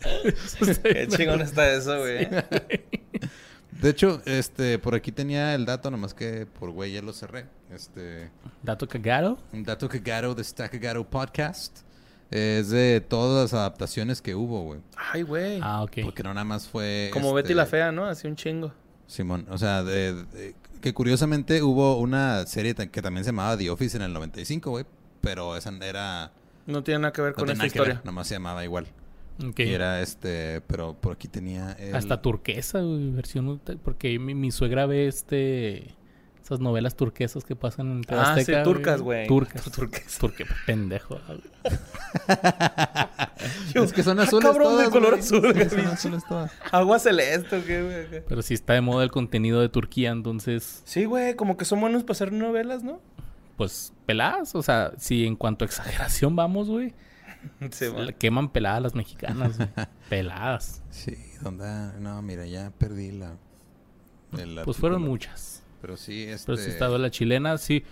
Qué 0.82 1.08
chingón 1.08 1.40
está 1.42 1.70
eso, 1.72 1.98
güey. 1.98 2.28
De 3.72 3.90
hecho, 3.90 4.22
este, 4.24 4.78
por 4.78 4.94
aquí 4.94 5.12
tenía 5.12 5.54
el 5.54 5.66
dato, 5.66 5.90
nomás 5.90 6.14
que 6.14 6.46
por 6.46 6.70
güey 6.70 6.92
ya 6.92 7.02
lo 7.02 7.12
cerré. 7.12 7.46
Este, 7.70 8.30
Dato 8.62 8.88
cagado. 8.88 9.38
un 9.52 9.64
dato 9.64 9.88
cagado 9.88 10.34
de 10.34 10.42
Stack 10.44 10.72
Cagado 10.72 11.08
Podcast. 11.08 11.85
Es 12.30 12.70
de 12.70 13.00
todas 13.00 13.52
las 13.52 13.60
adaptaciones 13.60 14.20
que 14.20 14.34
hubo, 14.34 14.62
güey. 14.64 14.80
Ay, 14.96 15.22
güey. 15.22 15.60
Ah, 15.62 15.82
ok. 15.82 15.98
Porque 16.04 16.22
no 16.22 16.34
nada 16.34 16.44
más 16.44 16.66
fue. 16.68 17.10
Como 17.12 17.28
este, 17.28 17.42
Betty 17.42 17.54
la 17.54 17.66
Fea, 17.66 17.92
¿no? 17.92 18.06
Así 18.06 18.26
un 18.26 18.34
chingo. 18.36 18.72
Simón, 19.06 19.46
o 19.50 19.58
sea, 19.58 19.84
de- 19.84 20.24
de- 20.24 20.54
que 20.80 20.92
curiosamente 20.92 21.62
hubo 21.62 21.98
una 21.98 22.44
serie 22.46 22.74
que 22.74 23.00
también 23.02 23.24
se 23.24 23.28
llamaba 23.28 23.56
The 23.56 23.70
Office 23.70 23.96
en 23.96 24.02
el 24.02 24.12
95, 24.12 24.70
güey. 24.70 24.84
Pero 25.20 25.56
esa 25.56 25.70
era. 25.82 26.32
No 26.66 26.82
tiene 26.82 27.00
nada 27.00 27.12
que 27.12 27.22
ver 27.22 27.30
No 27.32 27.36
con 27.36 27.48
esta 27.50 27.58
nada 27.64 27.72
que 27.72 27.78
ver, 27.78 27.88
historia. 27.88 28.02
nomás 28.04 28.26
se 28.26 28.34
llamaba 28.34 28.64
igual. 28.64 28.86
Ok. 29.46 29.60
Y 29.60 29.72
era 29.72 30.00
este. 30.02 30.60
Pero 30.62 30.94
por 30.94 31.12
aquí 31.12 31.28
tenía. 31.28 31.72
el- 31.78 31.94
Hasta 31.94 32.20
turquesa, 32.20 32.80
güey, 32.80 33.10
versión. 33.10 33.60
Porque 33.84 34.18
mi, 34.18 34.34
mi 34.34 34.50
suegra 34.50 34.86
ve 34.86 35.06
este. 35.06 35.94
Esas 36.46 36.60
novelas 36.60 36.94
turquesas 36.94 37.42
que 37.44 37.56
pasan 37.56 37.90
en 37.90 38.02
TV 38.02 38.20
Ah, 38.24 38.36
sí, 38.40 38.52
turcas, 38.62 39.02
güey. 39.02 39.26
Turcas. 39.26 39.64
Turquesas. 39.72 40.16
Turque, 40.18 40.46
pendejo. 40.64 41.18
Es 43.74 43.92
que 43.92 44.02
son 44.04 44.20
Ah, 44.20 44.22
azules 44.22 44.46
cabrón, 44.48 44.78
de 44.84 44.88
color 44.90 45.14
azul, 45.14 45.42
Sí, 45.44 45.52
güey. 45.52 45.68
son 45.70 45.86
azules 45.86 46.22
todas. 46.28 46.52
Agua 46.70 47.00
celeste, 47.00 47.56
¿o 47.56 47.64
¿qué, 47.64 47.82
güey? 47.82 48.24
Pero 48.28 48.42
sí 48.42 48.54
está 48.54 48.74
de 48.74 48.80
moda 48.80 49.02
el 49.02 49.10
contenido 49.10 49.60
de 49.60 49.68
Turquía, 49.68 50.10
entonces, 50.10 50.82
Sí, 50.84 51.04
güey, 51.04 51.34
como 51.34 51.56
que 51.56 51.64
son 51.64 51.80
buenos 51.80 52.04
para 52.04 52.12
hacer 52.12 52.32
novelas, 52.32 52.84
¿no? 52.84 53.00
pues, 53.56 53.92
peladas. 54.06 54.54
O 54.54 54.62
sea, 54.62 54.92
si 54.98 55.26
en 55.26 55.34
cuanto 55.34 55.64
a 55.64 55.66
exageración 55.66 56.36
vamos, 56.36 56.68
güey, 56.68 56.94
Sí, 57.72 57.86
le 57.92 58.14
queman 58.14 58.50
peladas 58.50 58.82
las 58.82 58.94
mexicanas, 58.94 59.56
güey. 59.56 59.68
Peladas. 60.08 60.80
Sí, 60.90 61.16
¿dónde? 61.40 61.64
No, 62.00 62.22
mira, 62.22 62.46
ya 62.46 62.70
perdí 62.78 63.10
la. 63.10 63.36
Pues 64.64 64.76
fueron 64.76 65.02
muchas. 65.02 65.55
Pero 65.86 65.96
sí, 65.96 66.24
este. 66.24 66.46
Pero 66.46 66.58
sí 66.58 66.68
estaba 66.68 66.98
la 66.98 67.10
chilena, 67.12 67.58
sí. 67.58 67.84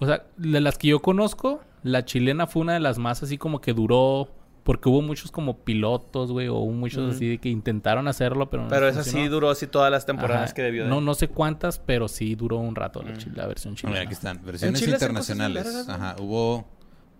O 0.00 0.06
sea, 0.06 0.26
de 0.36 0.60
las 0.60 0.76
que 0.76 0.88
yo 0.88 1.00
conozco, 1.00 1.62
la 1.82 2.04
chilena 2.04 2.46
fue 2.46 2.60
una 2.60 2.74
de 2.74 2.80
las 2.80 2.98
más 2.98 3.22
así 3.22 3.38
como 3.38 3.60
que 3.62 3.72
duró. 3.72 4.28
Porque 4.64 4.90
hubo 4.90 5.00
muchos 5.00 5.30
como 5.30 5.56
pilotos, 5.60 6.30
güey, 6.30 6.48
o 6.48 6.56
hubo 6.56 6.72
muchos 6.72 7.14
así 7.14 7.26
de 7.26 7.38
que 7.38 7.48
intentaron 7.48 8.06
hacerlo, 8.06 8.50
pero 8.50 8.64
no 8.64 8.68
Pero 8.68 8.86
esa 8.86 9.02
sí 9.02 9.26
duró 9.28 9.48
así 9.48 9.66
todas 9.66 9.90
las 9.90 10.04
temporadas 10.04 10.44
Ajá. 10.50 10.54
que 10.54 10.60
debió 10.62 10.84
de. 10.84 10.90
No, 10.90 11.00
no 11.00 11.14
sé 11.14 11.28
cuántas, 11.28 11.78
pero 11.78 12.06
sí 12.06 12.34
duró 12.34 12.58
un 12.58 12.74
rato 12.76 13.02
la, 13.02 13.12
Mm. 13.12 13.16
chi- 13.16 13.30
la 13.34 13.46
versión 13.46 13.74
chilena. 13.76 13.94
Mira, 14.00 14.04
aquí 14.04 14.12
están. 14.12 14.44
Versiones 14.44 14.86
internacionales. 14.86 15.86
Ajá. 15.88 16.16
Hubo 16.20 16.66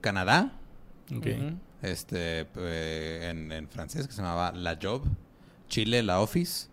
Canadá, 0.02 0.52
Ok. 1.16 1.26
Este, 1.80 2.46
eh, 2.56 3.28
en, 3.30 3.50
en 3.50 3.66
francés, 3.68 4.06
que 4.06 4.12
se 4.12 4.20
llamaba 4.20 4.52
La 4.52 4.78
Job. 4.82 5.04
Chile, 5.68 6.02
La 6.02 6.20
Office. 6.20 6.68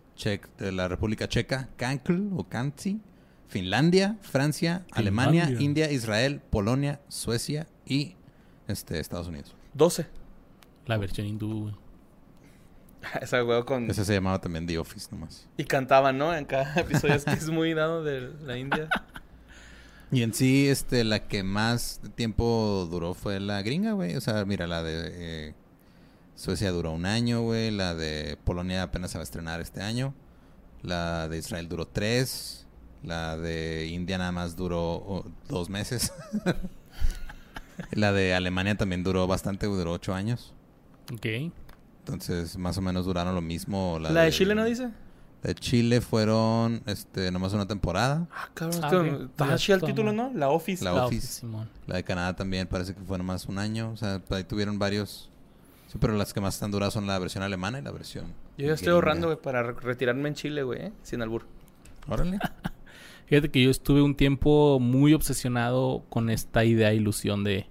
De 0.58 0.72
la 0.72 0.88
República 0.88 1.26
Checa, 1.28 1.68
Cancl 1.76 2.28
o 2.36 2.44
Canti. 2.44 3.00
Finlandia, 3.48 4.16
Francia, 4.22 4.84
Alemania. 4.92 5.50
India, 5.58 5.90
Israel, 5.90 6.40
Polonia, 6.50 7.00
Suecia 7.08 7.66
y 7.84 8.16
este, 8.68 8.98
Estados 8.98 9.28
Unidos. 9.28 9.54
12. 9.74 10.06
La 10.86 10.98
versión 10.98 11.26
hindú, 11.26 11.62
güey. 11.62 11.74
Esa 13.20 13.40
güey 13.40 13.64
con. 13.64 13.90
Ese 13.90 14.04
se 14.04 14.14
llamaba 14.14 14.40
también 14.40 14.66
The 14.66 14.78
Office 14.78 15.08
nomás. 15.10 15.48
Y 15.56 15.64
cantaban, 15.64 16.18
¿no? 16.18 16.34
En 16.34 16.44
cada 16.44 16.74
episodio. 16.80 17.14
Es 17.14 17.24
que 17.24 17.32
es 17.32 17.50
muy 17.50 17.74
dado 17.74 18.02
de 18.02 18.32
la 18.44 18.58
India. 18.58 18.88
Y 20.12 20.22
en 20.22 20.32
sí, 20.32 20.68
este, 20.68 21.02
la 21.02 21.26
que 21.26 21.42
más 21.42 22.00
tiempo 22.14 22.86
duró 22.88 23.12
fue 23.12 23.40
la 23.40 23.60
gringa, 23.62 23.90
güey. 23.90 24.14
O 24.14 24.20
sea, 24.20 24.44
mira, 24.44 24.68
la 24.68 24.84
de 24.84 25.48
eh, 25.48 25.54
Suecia 26.36 26.70
duró 26.70 26.92
un 26.92 27.06
año, 27.06 27.42
güey. 27.42 27.72
La 27.72 27.94
de 27.96 28.38
Polonia 28.44 28.84
apenas 28.84 29.10
se 29.10 29.18
va 29.18 29.22
a 29.22 29.24
estrenar 29.24 29.60
este 29.60 29.82
año. 29.82 30.14
La 30.82 31.28
de 31.28 31.38
Israel 31.38 31.68
duró 31.68 31.88
tres. 31.88 32.65
La 33.02 33.36
de 33.36 33.86
India 33.86 34.18
nada 34.18 34.32
más 34.32 34.56
duró 34.56 34.80
oh, 34.94 35.24
dos 35.48 35.68
meses. 35.70 36.12
la 37.92 38.12
de 38.12 38.34
Alemania 38.34 38.76
también 38.76 39.02
duró 39.04 39.26
bastante, 39.26 39.66
duró 39.66 39.92
ocho 39.92 40.14
años. 40.14 40.52
Ok. 41.12 41.26
Entonces, 42.00 42.56
más 42.56 42.78
o 42.78 42.82
menos 42.82 43.04
duraron 43.06 43.34
lo 43.34 43.40
mismo. 43.42 43.98
¿La 44.00 44.22
de 44.22 44.32
Chile 44.32 44.54
no 44.54 44.64
dice? 44.64 44.90
De 45.42 45.54
Chile 45.54 46.00
fueron 46.00 46.82
este 46.86 47.30
nomás 47.30 47.52
una 47.52 47.66
temporada. 47.68 48.26
Ah, 48.32 48.48
cabrón. 48.54 48.80
Ah, 48.82 48.86
esto- 48.86 49.00
ok. 49.00 49.06
Está 49.30 49.46
Ya 49.48 49.54
así 49.54 49.72
el 49.72 49.76
está, 49.78 49.86
título, 49.86 50.12
¿no? 50.12 50.30
¿no? 50.30 50.38
La 50.38 50.48
Office. 50.48 50.84
La 50.84 50.92
La 50.92 51.06
Office. 51.06 51.26
Simón. 51.26 51.68
La 51.86 51.96
de 51.96 52.04
Canadá 52.04 52.34
también 52.34 52.66
parece 52.66 52.94
que 52.94 53.00
fue 53.02 53.18
nomás 53.18 53.46
un 53.46 53.58
año. 53.58 53.90
O 53.92 53.96
sea, 53.96 54.20
ahí 54.30 54.44
tuvieron 54.44 54.78
varios. 54.78 55.30
Sí, 55.92 55.98
pero 56.00 56.14
las 56.14 56.32
que 56.32 56.40
más 56.40 56.54
están 56.54 56.70
duras 56.72 56.92
son 56.92 57.06
la 57.06 57.16
versión 57.18 57.44
alemana 57.44 57.78
y 57.78 57.82
la 57.82 57.92
versión. 57.92 58.26
Yo 58.58 58.66
ya 58.66 58.72
estoy 58.74 58.92
ahorrando, 58.92 59.28
güey, 59.28 59.38
para 59.40 59.62
re- 59.62 59.74
retirarme 59.74 60.28
en 60.28 60.34
Chile, 60.34 60.62
güey, 60.64 60.86
¿eh? 60.86 60.92
sin 61.02 61.22
albur. 61.22 61.44
Órale. 62.08 62.38
Fíjate 63.26 63.50
que 63.50 63.62
yo 63.62 63.70
estuve 63.70 64.02
un 64.02 64.14
tiempo 64.14 64.78
muy 64.80 65.12
obsesionado 65.12 66.04
con 66.08 66.30
esta 66.30 66.64
idea 66.64 66.92
ilusión 66.94 67.42
de 67.44 67.66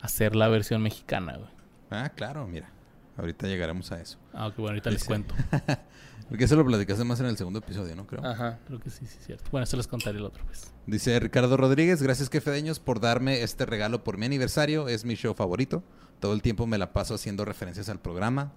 hacer 0.00 0.34
la 0.34 0.48
versión 0.48 0.82
mexicana, 0.82 1.36
güey. 1.36 1.50
Ah, 1.90 2.10
claro, 2.14 2.46
mira. 2.46 2.70
Ahorita 3.16 3.46
llegaremos 3.46 3.92
a 3.92 4.00
eso. 4.00 4.18
Ah, 4.32 4.48
ok, 4.48 4.56
bueno, 4.56 4.70
ahorita 4.70 4.90
les 4.90 5.04
cuento. 5.04 5.34
Porque 6.28 6.44
eso 6.44 6.56
lo 6.56 6.64
platicaste 6.64 7.04
más 7.04 7.20
en 7.20 7.26
el 7.26 7.36
segundo 7.36 7.58
episodio, 7.58 7.94
¿no? 7.94 8.06
Creo. 8.06 8.24
Ajá. 8.24 8.58
Creo 8.66 8.80
que 8.80 8.90
sí, 8.90 9.06
sí, 9.06 9.18
cierto. 9.20 9.44
Bueno, 9.52 9.64
eso 9.64 9.76
les 9.76 9.86
contaré 9.86 10.18
el 10.18 10.24
otro, 10.24 10.42
pues. 10.46 10.72
Dice 10.86 11.20
Ricardo 11.20 11.56
Rodríguez, 11.56 12.02
gracias 12.02 12.30
Quefedeños 12.30 12.80
por 12.80 13.00
darme 13.00 13.42
este 13.42 13.66
regalo 13.66 14.02
por 14.02 14.16
mi 14.16 14.26
aniversario. 14.26 14.88
Es 14.88 15.04
mi 15.04 15.14
show 15.14 15.34
favorito. 15.34 15.84
Todo 16.20 16.32
el 16.32 16.40
tiempo 16.40 16.66
me 16.66 16.78
la 16.78 16.92
paso 16.92 17.14
haciendo 17.14 17.44
referencias 17.44 17.88
al 17.90 18.00
programa. 18.00 18.52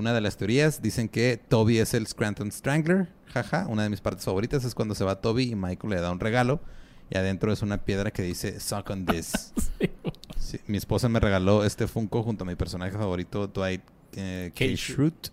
Una 0.00 0.14
de 0.14 0.22
las 0.22 0.38
teorías 0.38 0.80
dicen 0.80 1.10
que 1.10 1.36
Toby 1.36 1.76
es 1.76 1.92
el 1.92 2.06
Scranton 2.06 2.50
Strangler. 2.50 3.08
Jaja, 3.34 3.66
una 3.68 3.82
de 3.82 3.90
mis 3.90 4.00
partes 4.00 4.24
favoritas 4.24 4.64
es 4.64 4.74
cuando 4.74 4.94
se 4.94 5.04
va 5.04 5.20
Toby 5.20 5.50
y 5.50 5.54
Michael 5.54 5.90
le 5.90 6.00
da 6.00 6.10
un 6.10 6.20
regalo. 6.20 6.62
Y 7.10 7.18
adentro 7.18 7.52
es 7.52 7.60
una 7.60 7.84
piedra 7.84 8.10
que 8.10 8.22
dice 8.22 8.60
Suck 8.60 8.88
on 8.88 9.04
this. 9.04 9.52
Sí. 9.78 9.90
Sí, 10.38 10.60
mi 10.66 10.78
esposa 10.78 11.10
me 11.10 11.20
regaló 11.20 11.64
este 11.64 11.86
Funko 11.86 12.22
junto 12.22 12.44
a 12.44 12.46
mi 12.46 12.54
personaje 12.54 12.92
favorito, 12.92 13.46
Dwight 13.46 13.82
eh, 14.14 14.52
K. 14.54 14.64
K. 14.64 14.76
Schrute. 14.76 15.28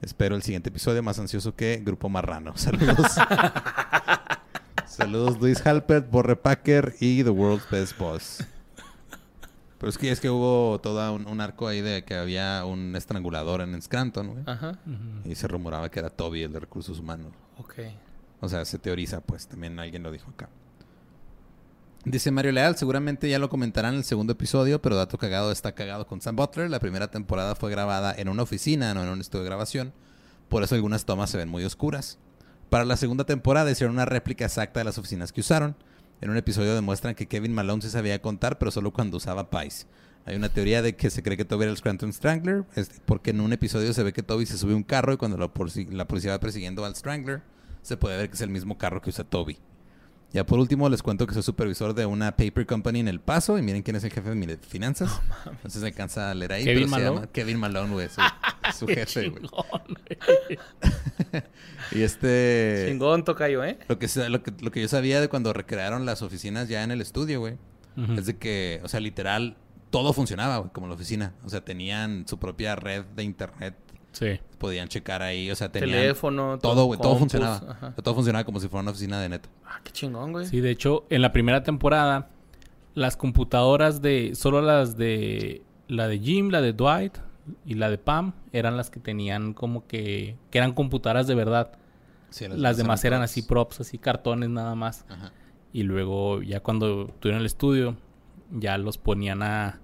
Espero 0.00 0.34
el 0.34 0.42
siguiente 0.42 0.70
episodio 0.70 1.00
más 1.04 1.20
ansioso 1.20 1.54
que 1.54 1.80
Grupo 1.84 2.08
Marrano. 2.08 2.52
Saludos. 2.56 3.06
Saludos 4.86 5.40
Luis 5.40 5.64
Halpert, 5.64 6.10
Borre 6.10 6.34
Packer 6.34 6.96
y 6.98 7.22
The 7.22 7.30
World's 7.30 7.70
Best 7.70 7.96
Boss. 7.96 8.44
Pero 9.82 9.90
es 9.90 9.98
que 9.98 10.12
es 10.12 10.20
que 10.20 10.30
hubo 10.30 10.80
todo 10.80 11.12
un, 11.12 11.26
un 11.26 11.40
arco 11.40 11.66
ahí 11.66 11.80
de 11.80 12.04
que 12.04 12.14
había 12.14 12.64
un 12.64 12.94
estrangulador 12.94 13.62
en 13.62 13.82
Scranton, 13.82 14.28
güey. 14.28 14.44
Ajá. 14.46 14.78
Y 15.24 15.34
se 15.34 15.48
rumoraba 15.48 15.90
que 15.90 15.98
era 15.98 16.08
Toby, 16.08 16.44
el 16.44 16.52
de 16.52 16.60
recursos 16.60 17.00
humanos. 17.00 17.32
Ok. 17.58 17.74
O 18.40 18.48
sea, 18.48 18.64
se 18.64 18.78
teoriza, 18.78 19.22
pues, 19.22 19.48
también 19.48 19.80
alguien 19.80 20.04
lo 20.04 20.12
dijo 20.12 20.30
acá. 20.30 20.48
Dice 22.04 22.30
Mario 22.30 22.52
Leal, 22.52 22.76
seguramente 22.76 23.28
ya 23.28 23.40
lo 23.40 23.48
comentarán 23.48 23.94
en 23.94 23.98
el 23.98 24.04
segundo 24.04 24.34
episodio, 24.34 24.80
pero 24.80 24.94
dato 24.94 25.18
cagado 25.18 25.50
está 25.50 25.72
cagado 25.72 26.06
con 26.06 26.20
Sam 26.20 26.36
Butler. 26.36 26.70
La 26.70 26.78
primera 26.78 27.10
temporada 27.10 27.56
fue 27.56 27.68
grabada 27.68 28.14
en 28.16 28.28
una 28.28 28.44
oficina, 28.44 28.94
no 28.94 29.02
en 29.02 29.08
un 29.08 29.20
estudio 29.20 29.42
de 29.42 29.48
grabación. 29.48 29.92
Por 30.48 30.62
eso 30.62 30.76
algunas 30.76 31.06
tomas 31.06 31.28
se 31.28 31.38
ven 31.38 31.48
muy 31.48 31.64
oscuras. 31.64 32.20
Para 32.70 32.84
la 32.84 32.96
segunda 32.96 33.24
temporada 33.24 33.68
hicieron 33.68 33.96
una 33.96 34.04
réplica 34.04 34.44
exacta 34.44 34.78
de 34.78 34.84
las 34.84 34.98
oficinas 34.98 35.32
que 35.32 35.40
usaron. 35.40 35.74
En 36.22 36.30
un 36.30 36.36
episodio 36.36 36.76
demuestran 36.76 37.16
que 37.16 37.26
Kevin 37.26 37.52
Malone 37.52 37.82
sí 37.82 37.90
sabía 37.90 38.22
contar, 38.22 38.56
pero 38.56 38.70
solo 38.70 38.92
cuando 38.92 39.16
usaba 39.16 39.50
Pies. 39.50 39.88
Hay 40.24 40.36
una 40.36 40.48
teoría 40.48 40.80
de 40.80 40.94
que 40.94 41.10
se 41.10 41.20
cree 41.20 41.36
que 41.36 41.44
Toby 41.44 41.64
era 41.64 41.72
el 41.72 41.76
Scranton 41.76 42.12
Strangler, 42.12 42.64
este, 42.76 43.00
porque 43.04 43.30
en 43.30 43.40
un 43.40 43.52
episodio 43.52 43.92
se 43.92 44.04
ve 44.04 44.12
que 44.12 44.22
Toby 44.22 44.46
se 44.46 44.56
sube 44.56 44.72
a 44.72 44.76
un 44.76 44.84
carro 44.84 45.12
y 45.12 45.16
cuando 45.16 45.36
la, 45.36 45.50
la 45.90 46.06
policía 46.06 46.30
va 46.30 46.38
persiguiendo 46.38 46.84
al 46.84 46.94
Strangler, 46.94 47.42
se 47.82 47.96
puede 47.96 48.16
ver 48.18 48.28
que 48.28 48.36
es 48.36 48.40
el 48.40 48.50
mismo 48.50 48.78
carro 48.78 49.02
que 49.02 49.10
usa 49.10 49.24
Toby. 49.24 49.58
Ya 50.32 50.46
por 50.46 50.58
último 50.58 50.88
les 50.88 51.02
cuento 51.02 51.26
que 51.26 51.34
soy 51.34 51.42
supervisor 51.42 51.92
de 51.92 52.06
una 52.06 52.36
paper 52.36 52.64
company 52.66 53.00
en 53.00 53.08
El 53.08 53.20
Paso 53.20 53.58
y 53.58 53.62
miren 53.62 53.82
quién 53.82 53.96
es 53.96 54.04
el 54.04 54.10
jefe 54.10 54.30
de 54.30 54.34
mis 54.34 54.56
finanzas. 54.66 55.20
Entonces 55.44 55.80
se 55.80 55.86
alcanza 55.86 56.30
a 56.30 56.34
leer 56.34 56.52
ahí. 56.54 56.64
¿Kevin 56.64 56.78
pero 56.78 56.86
se 56.86 56.90
Malone? 56.90 57.14
llama 57.16 57.32
Kevin 57.32 57.58
Malone, 57.58 57.92
güey. 57.92 58.08
Su, 58.74 58.86
jefe, 58.88 59.28
güey. 59.28 59.42
chingón, 59.42 59.82
güey. 59.88 61.42
Y 61.92 62.02
este... 62.02 62.86
Chingón, 62.88 63.24
tocayo, 63.24 63.62
¿eh? 63.64 63.78
Lo 63.88 63.98
que, 63.98 64.08
lo, 64.30 64.42
que, 64.42 64.52
lo 64.60 64.70
que 64.70 64.80
yo 64.80 64.88
sabía 64.88 65.20
de 65.20 65.28
cuando 65.28 65.52
recrearon 65.52 66.06
las 66.06 66.22
oficinas 66.22 66.68
ya 66.68 66.82
en 66.82 66.90
el 66.90 67.02
estudio, 67.02 67.40
güey. 67.40 67.56
Es 68.16 68.24
de 68.24 68.38
que, 68.38 68.80
o 68.82 68.88
sea, 68.88 69.00
literal, 69.00 69.58
todo 69.90 70.14
funcionaba, 70.14 70.56
güey, 70.56 70.70
como 70.72 70.86
la 70.88 70.94
oficina. 70.94 71.34
O 71.44 71.50
sea, 71.50 71.62
tenían 71.62 72.26
su 72.26 72.38
propia 72.38 72.74
red 72.74 73.04
de 73.04 73.22
internet. 73.24 73.74
Sí. 74.12 74.38
Podían 74.58 74.88
checar 74.88 75.22
ahí, 75.22 75.50
o 75.50 75.56
sea, 75.56 75.72
tenían... 75.72 75.90
Teléfono, 75.98 76.58
Todo, 76.58 76.84
güey, 76.84 77.00
todo 77.00 77.16
funcionaba. 77.16 77.56
Ajá. 77.70 77.94
Todo 78.02 78.14
funcionaba 78.14 78.44
como 78.44 78.60
si 78.60 78.68
fuera 78.68 78.82
una 78.82 78.90
oficina 78.92 79.20
de 79.20 79.28
neta. 79.30 79.48
Ah, 79.66 79.80
qué 79.82 79.90
chingón, 79.90 80.32
güey. 80.32 80.46
Sí, 80.46 80.60
de 80.60 80.70
hecho, 80.70 81.04
en 81.10 81.22
la 81.22 81.32
primera 81.32 81.62
temporada, 81.62 82.28
las 82.94 83.16
computadoras 83.16 84.02
de. 84.02 84.34
Solo 84.34 84.60
las 84.62 84.96
de. 84.96 85.62
La 85.88 86.08
de 86.08 86.18
Jim, 86.18 86.50
la 86.50 86.60
de 86.60 86.72
Dwight 86.74 87.18
y 87.66 87.74
la 87.74 87.90
de 87.90 87.98
Pam 87.98 88.34
eran 88.52 88.76
las 88.76 88.90
que 88.90 89.00
tenían 89.00 89.54
como 89.54 89.86
que. 89.86 90.36
que 90.50 90.58
eran 90.58 90.72
computadoras 90.74 91.26
de 91.26 91.34
verdad. 91.34 91.72
Sí, 92.30 92.46
Las 92.48 92.76
demás 92.76 93.04
eran 93.04 93.20
props. 93.20 93.30
así 93.30 93.42
props, 93.42 93.80
así 93.80 93.98
cartones 93.98 94.48
nada 94.50 94.74
más. 94.74 95.04
Ajá. 95.08 95.32
Y 95.72 95.82
luego, 95.84 96.42
ya 96.42 96.60
cuando 96.60 97.06
tuvieron 97.18 97.40
el 97.40 97.46
estudio, 97.46 97.96
ya 98.50 98.76
los 98.78 98.98
ponían 98.98 99.42
a. 99.42 99.80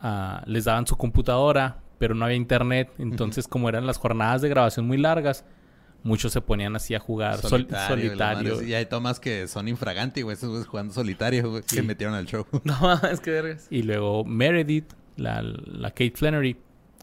a- 0.00 0.42
les 0.46 0.64
daban 0.64 0.86
su 0.86 0.96
computadora, 0.96 1.81
pero 2.02 2.16
no 2.16 2.24
había 2.24 2.36
internet. 2.36 2.90
Entonces, 2.98 3.46
como 3.46 3.68
eran 3.68 3.86
las 3.86 3.96
jornadas 3.96 4.42
de 4.42 4.48
grabación 4.48 4.88
muy 4.88 4.96
largas, 4.98 5.44
muchos 6.02 6.32
se 6.32 6.40
ponían 6.40 6.74
así 6.74 6.96
a 6.96 6.98
jugar 6.98 7.36
sol- 7.36 7.50
Solitario. 7.50 8.06
solitario. 8.08 8.62
y 8.64 8.74
hay 8.74 8.86
tomas 8.86 9.20
que 9.20 9.46
son 9.46 9.68
infraganti, 9.68 10.22
güey. 10.22 10.34
Esos 10.34 10.48
güeyes 10.50 10.66
jugando 10.66 10.92
solitario, 10.92 11.48
güey. 11.48 11.62
Sí. 11.64 11.76
Que 11.76 11.82
metieron 11.84 12.16
al 12.16 12.26
show. 12.26 12.44
No, 12.64 12.92
es 13.08 13.20
que 13.20 13.30
vergas. 13.30 13.68
Y 13.70 13.84
luego 13.84 14.24
Meredith, 14.24 14.94
la, 15.16 15.42
la 15.42 15.90
Kate 15.90 16.14
Flannery, 16.16 16.56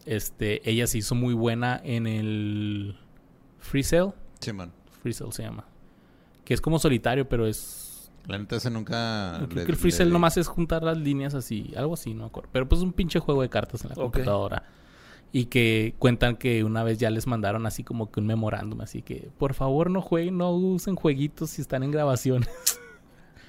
este, 0.04 0.68
ella 0.70 0.86
se 0.86 0.98
hizo 0.98 1.14
muy 1.14 1.32
buena 1.32 1.80
en 1.82 2.06
el 2.06 2.98
Free 3.58 3.82
Cell. 3.82 4.08
Chimón. 4.40 4.70
Free 5.02 5.14
Cell 5.14 5.30
se 5.30 5.44
llama. 5.44 5.64
Que 6.44 6.52
es 6.52 6.60
como 6.60 6.78
solitario, 6.78 7.26
pero 7.26 7.46
es... 7.46 8.10
La 8.26 8.36
neta, 8.36 8.56
ese 8.56 8.68
nunca... 8.70 9.36
Creo 9.48 9.60
le- 9.60 9.64
que 9.64 9.72
el 9.72 9.78
Free 9.78 9.92
le 10.04 10.10
nomás 10.10 10.36
es 10.36 10.46
juntar 10.46 10.82
las 10.82 10.98
líneas 10.98 11.32
así, 11.34 11.72
algo 11.74 11.94
así, 11.94 12.12
no 12.12 12.24
me 12.24 12.26
acuerdo. 12.26 12.50
Pero 12.52 12.68
pues 12.68 12.80
es 12.80 12.84
un 12.84 12.92
pinche 12.92 13.18
juego 13.18 13.40
de 13.40 13.48
cartas 13.48 13.82
en 13.84 13.88
la 13.88 13.94
computadora. 13.94 14.62
Y 15.32 15.44
que 15.46 15.94
cuentan 15.98 16.36
que 16.36 16.64
una 16.64 16.82
vez 16.82 16.98
ya 16.98 17.08
les 17.10 17.26
mandaron 17.28 17.64
así 17.66 17.84
como 17.84 18.10
que 18.10 18.18
un 18.20 18.26
memorándum, 18.26 18.80
así 18.80 19.00
que 19.02 19.30
por 19.38 19.54
favor 19.54 19.88
no 19.90 20.02
jueguen, 20.02 20.38
no 20.38 20.50
usen 20.50 20.96
jueguitos 20.96 21.50
si 21.50 21.62
están 21.62 21.82
en 21.82 21.90
grabación. 21.90 22.44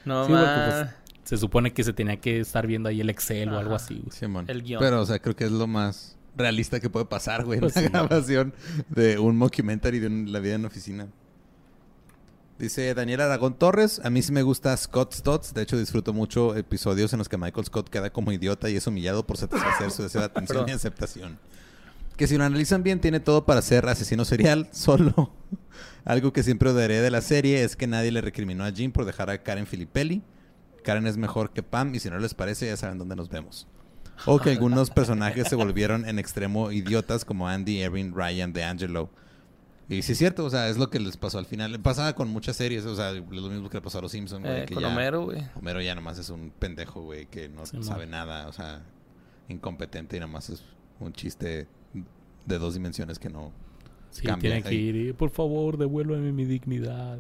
No, 0.04 0.26
Sí, 0.26 0.32
ma. 0.32 0.66
pues, 0.88 0.96
Se 1.26 1.38
supone 1.38 1.74
que 1.74 1.84
se 1.84 1.94
tenía 1.94 2.18
que 2.18 2.40
estar 2.40 2.66
viendo 2.66 2.90
ahí 2.90 3.02
el 3.02 3.10
Excel 3.12 3.50
o 3.50 3.60
algo 3.60 3.76
así. 3.76 4.00
güey. 4.00 4.10
Simón. 4.12 4.46
El 4.48 4.64
guion. 4.64 4.80
Pero, 4.80 5.00
o 5.00 5.06
sea, 5.06 5.20
creo 5.20 5.36
que 5.36 5.44
es 5.46 5.52
lo 5.52 5.68
más 5.68 6.18
realista 6.36 6.80
que 6.80 6.90
puede 6.90 7.06
pasar, 7.06 7.46
güey. 7.46 7.60
Pues 7.60 7.76
una 7.76 7.86
sí. 7.86 7.90
grabación 7.92 8.54
de 8.90 9.20
un 9.20 9.38
mockumentary 9.38 10.00
de 10.00 10.08
un- 10.08 10.32
la 10.32 10.40
vida 10.40 10.56
en 10.56 10.66
oficina. 10.66 11.08
Dice 12.58 12.94
Daniel 12.94 13.22
Aragón 13.22 13.56
Torres, 13.56 14.02
a 14.04 14.10
mí 14.10 14.22
sí 14.22 14.32
me 14.32 14.44
gusta 14.44 14.76
Scott 14.78 15.14
Stotts, 15.14 15.54
de 15.54 15.64
hecho 15.64 15.78
disfruto 15.78 16.14
mucho 16.14 16.56
episodios 16.56 17.12
en 17.14 17.20
los 17.20 17.28
que 17.28 17.38
Michael 17.38 17.66
Scott 17.66 17.90
queda 17.90 18.12
como 18.12 18.32
idiota 18.32 18.70
y 18.70 18.76
es 18.76 18.86
humillado 18.86 19.26
por 19.26 19.38
satisfacer 19.38 19.90
su 19.90 20.04
deseo 20.04 20.22
de 20.22 20.26
atención 20.34 20.70
y 20.70 20.72
aceptación. 20.72 21.40
Que 22.22 22.28
si 22.28 22.38
lo 22.38 22.44
analizan 22.44 22.84
bien 22.84 23.02
tiene 23.02 23.20
todo 23.20 23.48
para 23.48 23.64
ser 23.64 23.88
asesino 23.90 24.26
serial, 24.26 24.70
solo 24.74 25.34
algo 26.06 26.32
que 26.32 26.44
siempre 26.44 26.70
odiaré 26.70 27.02
de 27.02 27.10
la 27.10 27.20
serie 27.20 27.64
es 27.64 27.76
que 27.76 27.88
nadie 27.88 28.12
le 28.12 28.22
recriminó 28.22 28.64
a 28.64 28.72
Jim 28.72 28.92
por 28.92 29.06
dejar 29.06 29.32
a 29.32 29.42
Karen 29.42 29.66
Filippelli. 29.66 30.22
Karen 30.84 31.08
es 31.08 31.18
mejor 31.18 31.52
que 31.52 31.64
Pam 31.64 31.96
y 31.96 32.00
si 32.00 32.12
no 32.12 32.20
les 32.20 32.36
parece 32.36 32.68
ya 32.68 32.78
saben 32.78 33.00
dónde 33.00 33.16
nos 33.16 33.28
vemos. 33.30 33.66
O 34.28 34.38
que 34.38 34.52
algunos 34.52 34.90
personajes 34.92 35.48
se 35.48 35.56
volvieron 35.56 36.08
en 36.08 36.20
extremo 36.20 36.72
idiotas 36.72 37.26
como 37.26 37.48
Andy, 37.48 37.82
Erin, 37.82 38.14
Ryan, 38.14 38.54
DeAngelo. 38.54 39.10
Y 39.90 40.04
sí 40.04 40.12
es 40.12 40.20
cierto, 40.20 40.46
o 40.46 40.50
sea, 40.52 40.70
es 40.70 40.78
lo 40.78 40.92
que 40.92 41.00
les 41.00 41.18
pasó 41.18 41.40
al 41.40 41.48
final. 41.48 41.80
Pasaba 41.80 42.14
con 42.14 42.28
muchas 42.30 42.56
series, 42.56 42.86
o 42.86 42.96
sea, 42.96 43.14
lo 43.14 43.50
mismo 43.50 43.68
que 43.68 43.78
le 43.78 43.82
pasó 43.82 43.98
a 43.98 44.02
los 44.04 44.12
Simpsons, 44.12 44.44
güey. 44.46 44.60
Eh, 44.62 44.66
que 44.68 44.76
con 44.76 44.84
ya- 44.84 44.90
Homero, 44.90 45.24
güey. 45.24 45.44
Homero 45.56 45.82
ya 45.82 45.96
nomás 45.96 46.20
es 46.20 46.30
un 46.30 46.52
pendejo, 46.52 47.02
güey, 47.02 47.26
que 47.26 47.50
no 47.50 47.66
Sí, 47.66 47.82
sabe 47.82 48.06
nada, 48.06 48.48
o 48.48 48.54
sea, 48.54 48.84
incompetente 49.50 50.18
y 50.18 50.20
nomás 50.20 50.52
es 50.52 50.62
un 51.00 51.14
chiste 51.14 51.68
de 52.46 52.60
dos 52.60 52.74
dimensiones 52.74 53.20
que 53.20 53.30
no... 53.30 53.52
Sí, 54.10 54.24
Cambia 54.24 54.52
tienen 54.52 54.64
que 54.64 54.76
ir. 54.76 54.96
y, 54.96 55.14
Por 55.14 55.30
favor, 55.30 55.78
devuélveme 55.78 56.32
mi 56.34 56.44
dignidad. 56.46 57.20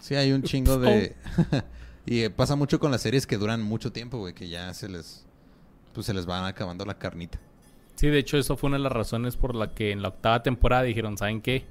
Sí, 0.00 0.14
hay 0.14 0.32
un 0.32 0.42
chingo 0.42 0.78
de... 0.80 1.14
y 2.06 2.20
eh, 2.20 2.30
pasa 2.30 2.56
mucho 2.56 2.78
con 2.78 2.90
las 2.90 3.02
series 3.02 3.26
que 3.26 3.36
duran 3.36 3.62
mucho 3.62 3.92
tiempo, 3.92 4.18
güey, 4.18 4.34
que 4.34 4.48
ya 4.48 4.72
se 4.74 4.88
les... 4.88 5.26
Pues 5.92 6.06
se 6.06 6.14
les 6.14 6.26
van 6.26 6.44
acabando 6.44 6.84
la 6.84 6.98
carnita. 6.98 7.38
Sí, 7.94 8.08
de 8.08 8.18
hecho, 8.18 8.36
eso 8.36 8.56
fue 8.56 8.68
una 8.68 8.78
de 8.78 8.82
las 8.82 8.92
razones 8.92 9.36
por 9.36 9.54
la 9.54 9.74
que 9.74 9.92
en 9.92 10.02
la 10.02 10.08
octava 10.08 10.42
temporada 10.42 10.82
dijeron, 10.82 11.16
¿saben 11.16 11.40
qué? 11.40 11.64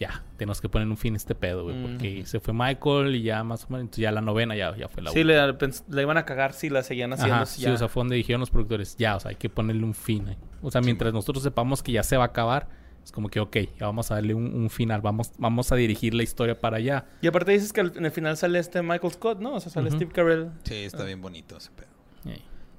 Ya, 0.00 0.24
tenemos 0.38 0.62
que 0.62 0.68
poner 0.70 0.88
un 0.88 0.96
fin 0.96 1.12
a 1.12 1.18
este 1.18 1.34
pedo, 1.34 1.64
güey. 1.64 1.80
Porque 1.82 2.24
se 2.24 2.40
fue 2.40 2.54
Michael 2.54 3.14
y 3.16 3.22
ya 3.22 3.44
más 3.44 3.64
o 3.64 3.68
menos. 3.68 3.82
Entonces 3.82 4.00
ya 4.02 4.10
la 4.10 4.22
novena 4.22 4.56
ya, 4.56 4.74
ya 4.74 4.88
fue 4.88 5.02
la 5.02 5.10
Sí, 5.10 5.20
última. 5.20 5.46
le, 5.46 5.94
le 5.96 6.02
iban 6.02 6.16
a 6.16 6.24
cagar 6.24 6.54
si 6.54 6.70
la 6.70 6.82
seguían 6.82 7.12
haciendo. 7.12 7.34
Ajá, 7.34 7.44
si 7.46 7.58
sí, 7.58 7.62
ya- 7.66 7.74
o 7.74 7.76
sea, 7.76 7.88
fue 7.88 8.00
donde 8.00 8.16
dijeron 8.16 8.40
los 8.40 8.50
productores, 8.50 8.96
ya, 8.96 9.14
o 9.16 9.20
sea, 9.20 9.28
hay 9.28 9.36
que 9.36 9.50
ponerle 9.50 9.84
un 9.84 9.92
fin. 9.94 10.26
ahí. 10.28 10.38
O 10.62 10.70
sea, 10.70 10.80
mientras 10.80 11.12
nosotros 11.12 11.42
sepamos 11.44 11.82
que 11.82 11.92
ya 11.92 12.02
se 12.02 12.16
va 12.16 12.24
a 12.24 12.26
acabar, 12.28 12.66
es 13.04 13.12
como 13.12 13.28
que, 13.28 13.40
ok, 13.40 13.56
ya 13.78 13.86
vamos 13.86 14.10
a 14.10 14.14
darle 14.14 14.32
un, 14.34 14.46
un 14.54 14.70
final, 14.70 15.02
vamos, 15.02 15.32
vamos 15.36 15.70
a 15.70 15.76
dirigir 15.76 16.14
la 16.14 16.22
historia 16.22 16.58
para 16.58 16.78
allá. 16.78 17.04
Y 17.20 17.26
aparte 17.26 17.52
dices 17.52 17.72
que 17.74 17.80
al- 17.82 17.92
en 17.94 18.06
el 18.06 18.10
final 18.10 18.38
sale 18.38 18.58
este 18.58 18.80
Michael 18.82 19.12
Scott, 19.12 19.38
¿no? 19.40 19.52
O 19.54 19.60
sea, 19.60 19.70
sale. 19.70 19.90
Steve 19.90 20.10
Carell. 20.12 20.48
Sí, 20.64 20.76
está 20.76 21.04
bien 21.04 21.20
bonito 21.20 21.58
ese 21.58 21.70
pedo. 21.72 21.88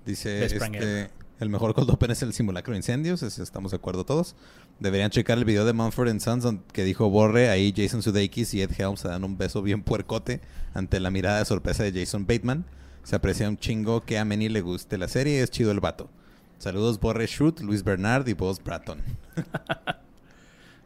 Dice 0.06 0.40
Best 0.40 0.56
este, 0.56 1.12
El 1.42 1.50
mejor 1.50 1.74
cold 1.74 1.90
open 1.90 2.12
es 2.12 2.22
el 2.22 2.34
simulacro 2.34 2.74
de 2.74 2.78
incendios, 2.78 3.24
estamos 3.24 3.72
de 3.72 3.78
acuerdo 3.78 4.06
todos. 4.06 4.36
Deberían 4.80 5.10
checar 5.10 5.40
el 5.40 5.44
video 5.44 5.66
de 5.66 5.74
Mumford 5.74 6.20
Sons 6.20 6.46
que 6.72 6.84
dijo 6.84 7.10
Borre, 7.10 7.50
ahí 7.50 7.74
Jason 7.76 8.04
Sudeikis 8.04 8.54
y 8.54 8.62
Ed 8.62 8.70
Helms 8.78 9.00
se 9.00 9.08
dan 9.08 9.24
un 9.24 9.40
beso 9.40 9.64
bien 9.64 9.82
puercote 9.82 10.40
ante 10.76 11.00
la 11.00 11.10
mirada 11.10 11.40
de 11.40 11.46
sorpresa 11.46 11.84
de 11.84 12.00
Jason 12.00 12.28
Bateman. 12.28 12.64
Se 13.02 13.16
aprecia 13.16 13.50
un 13.50 13.58
chingo 13.58 14.02
que 14.02 14.20
a 14.20 14.24
Manny 14.24 14.50
le 14.50 14.62
guste 14.62 15.00
la 15.00 15.08
serie, 15.08 15.42
es 15.42 15.50
chido 15.50 15.72
el 15.72 15.80
vato. 15.80 16.12
Saludos 16.60 17.00
Borre 17.00 17.26
Shoot, 17.26 17.62
Luis 17.62 17.84
Bernard 17.84 18.28
y 18.28 18.34
Boss 18.34 18.64
Bratton. 18.64 19.02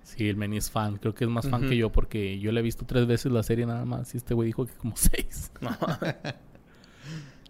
Sí, 0.04 0.30
el 0.30 0.38
Manny 0.38 0.58
es 0.58 0.70
fan. 0.72 0.98
Creo 0.98 1.14
que 1.14 1.26
es 1.26 1.30
más 1.30 1.50
fan 1.50 1.68
que 1.68 1.76
yo 1.76 1.92
porque 1.92 2.40
yo 2.40 2.52
le 2.54 2.62
he 2.62 2.64
visto 2.64 2.86
tres 2.86 3.06
veces 3.08 3.32
la 3.34 3.44
serie 3.44 3.66
nada 3.66 3.84
más. 3.84 4.14
Y 4.14 4.18
este 4.18 4.34
güey 4.34 4.46
dijo 4.46 4.66
que 4.66 4.74
como 4.76 4.96
seis. 4.96 5.52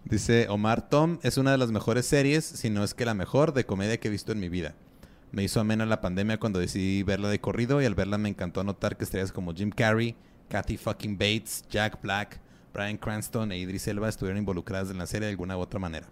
Dice 0.08 0.46
Omar 0.48 0.88
Tom, 0.88 1.18
es 1.24 1.36
una 1.36 1.50
de 1.50 1.58
las 1.58 1.72
mejores 1.72 2.06
series, 2.06 2.44
si 2.44 2.70
no 2.70 2.84
es 2.84 2.94
que 2.94 3.04
la 3.04 3.14
mejor, 3.14 3.52
de 3.52 3.66
comedia 3.66 3.98
que 3.98 4.06
he 4.06 4.10
visto 4.10 4.30
en 4.30 4.38
mi 4.38 4.48
vida. 4.48 4.76
Me 5.32 5.42
hizo 5.42 5.58
amena 5.58 5.84
la 5.84 6.00
pandemia 6.00 6.38
cuando 6.38 6.60
decidí 6.60 7.02
verla 7.02 7.28
de 7.28 7.40
corrido 7.40 7.82
y 7.82 7.86
al 7.86 7.96
verla 7.96 8.16
me 8.16 8.28
encantó 8.28 8.62
notar 8.62 8.96
que 8.96 9.02
estrellas 9.02 9.32
como 9.32 9.52
Jim 9.52 9.70
Carrey, 9.70 10.14
Kathy 10.48 10.76
fucking 10.76 11.18
Bates, 11.18 11.64
Jack 11.68 12.00
Black, 12.00 12.40
Brian 12.72 12.98
Cranston 12.98 13.50
e 13.50 13.58
Idris 13.58 13.88
Elba 13.88 14.08
estuvieron 14.08 14.38
involucradas 14.38 14.92
en 14.92 14.98
la 14.98 15.06
serie 15.06 15.26
de 15.26 15.32
alguna 15.32 15.56
u 15.56 15.60
otra 15.60 15.80
manera. 15.80 16.06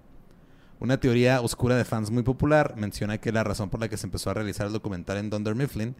Una 0.80 0.98
teoría 0.98 1.40
oscura 1.40 1.76
de 1.76 1.84
fans 1.84 2.10
muy 2.10 2.24
popular 2.24 2.74
menciona 2.76 3.18
que 3.18 3.30
la 3.30 3.44
razón 3.44 3.70
por 3.70 3.78
la 3.78 3.88
que 3.88 3.96
se 3.96 4.08
empezó 4.08 4.28
a 4.28 4.34
realizar 4.34 4.66
el 4.66 4.72
documental 4.72 5.18
en 5.18 5.30
Dunder 5.30 5.54
Mifflin 5.54 5.94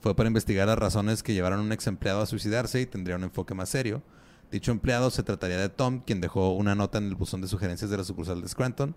fue 0.00 0.14
para 0.14 0.28
investigar 0.28 0.68
las 0.68 0.78
razones 0.78 1.24
que 1.24 1.34
llevaron 1.34 1.58
a 1.58 1.62
un 1.62 1.72
ex 1.72 1.88
empleado 1.88 2.22
a 2.22 2.26
suicidarse 2.26 2.80
y 2.80 2.86
tendría 2.86 3.16
un 3.16 3.24
enfoque 3.24 3.54
más 3.54 3.70
serio. 3.70 4.04
Dicho 4.50 4.72
empleado 4.72 5.10
se 5.10 5.22
trataría 5.22 5.58
de 5.58 5.68
Tom, 5.68 6.00
quien 6.00 6.20
dejó 6.20 6.52
una 6.52 6.74
nota 6.74 6.98
en 6.98 7.04
el 7.04 7.14
buzón 7.14 7.40
de 7.40 7.46
sugerencias 7.46 7.90
de 7.90 7.96
la 7.96 8.04
sucursal 8.04 8.42
de 8.42 8.48
Scranton, 8.48 8.96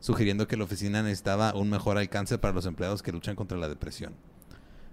sugiriendo 0.00 0.48
que 0.48 0.56
la 0.56 0.64
oficina 0.64 1.02
necesitaba 1.02 1.54
un 1.54 1.70
mejor 1.70 1.98
alcance 1.98 2.38
para 2.38 2.52
los 2.52 2.66
empleados 2.66 3.02
que 3.02 3.12
luchan 3.12 3.36
contra 3.36 3.58
la 3.58 3.68
depresión. 3.68 4.14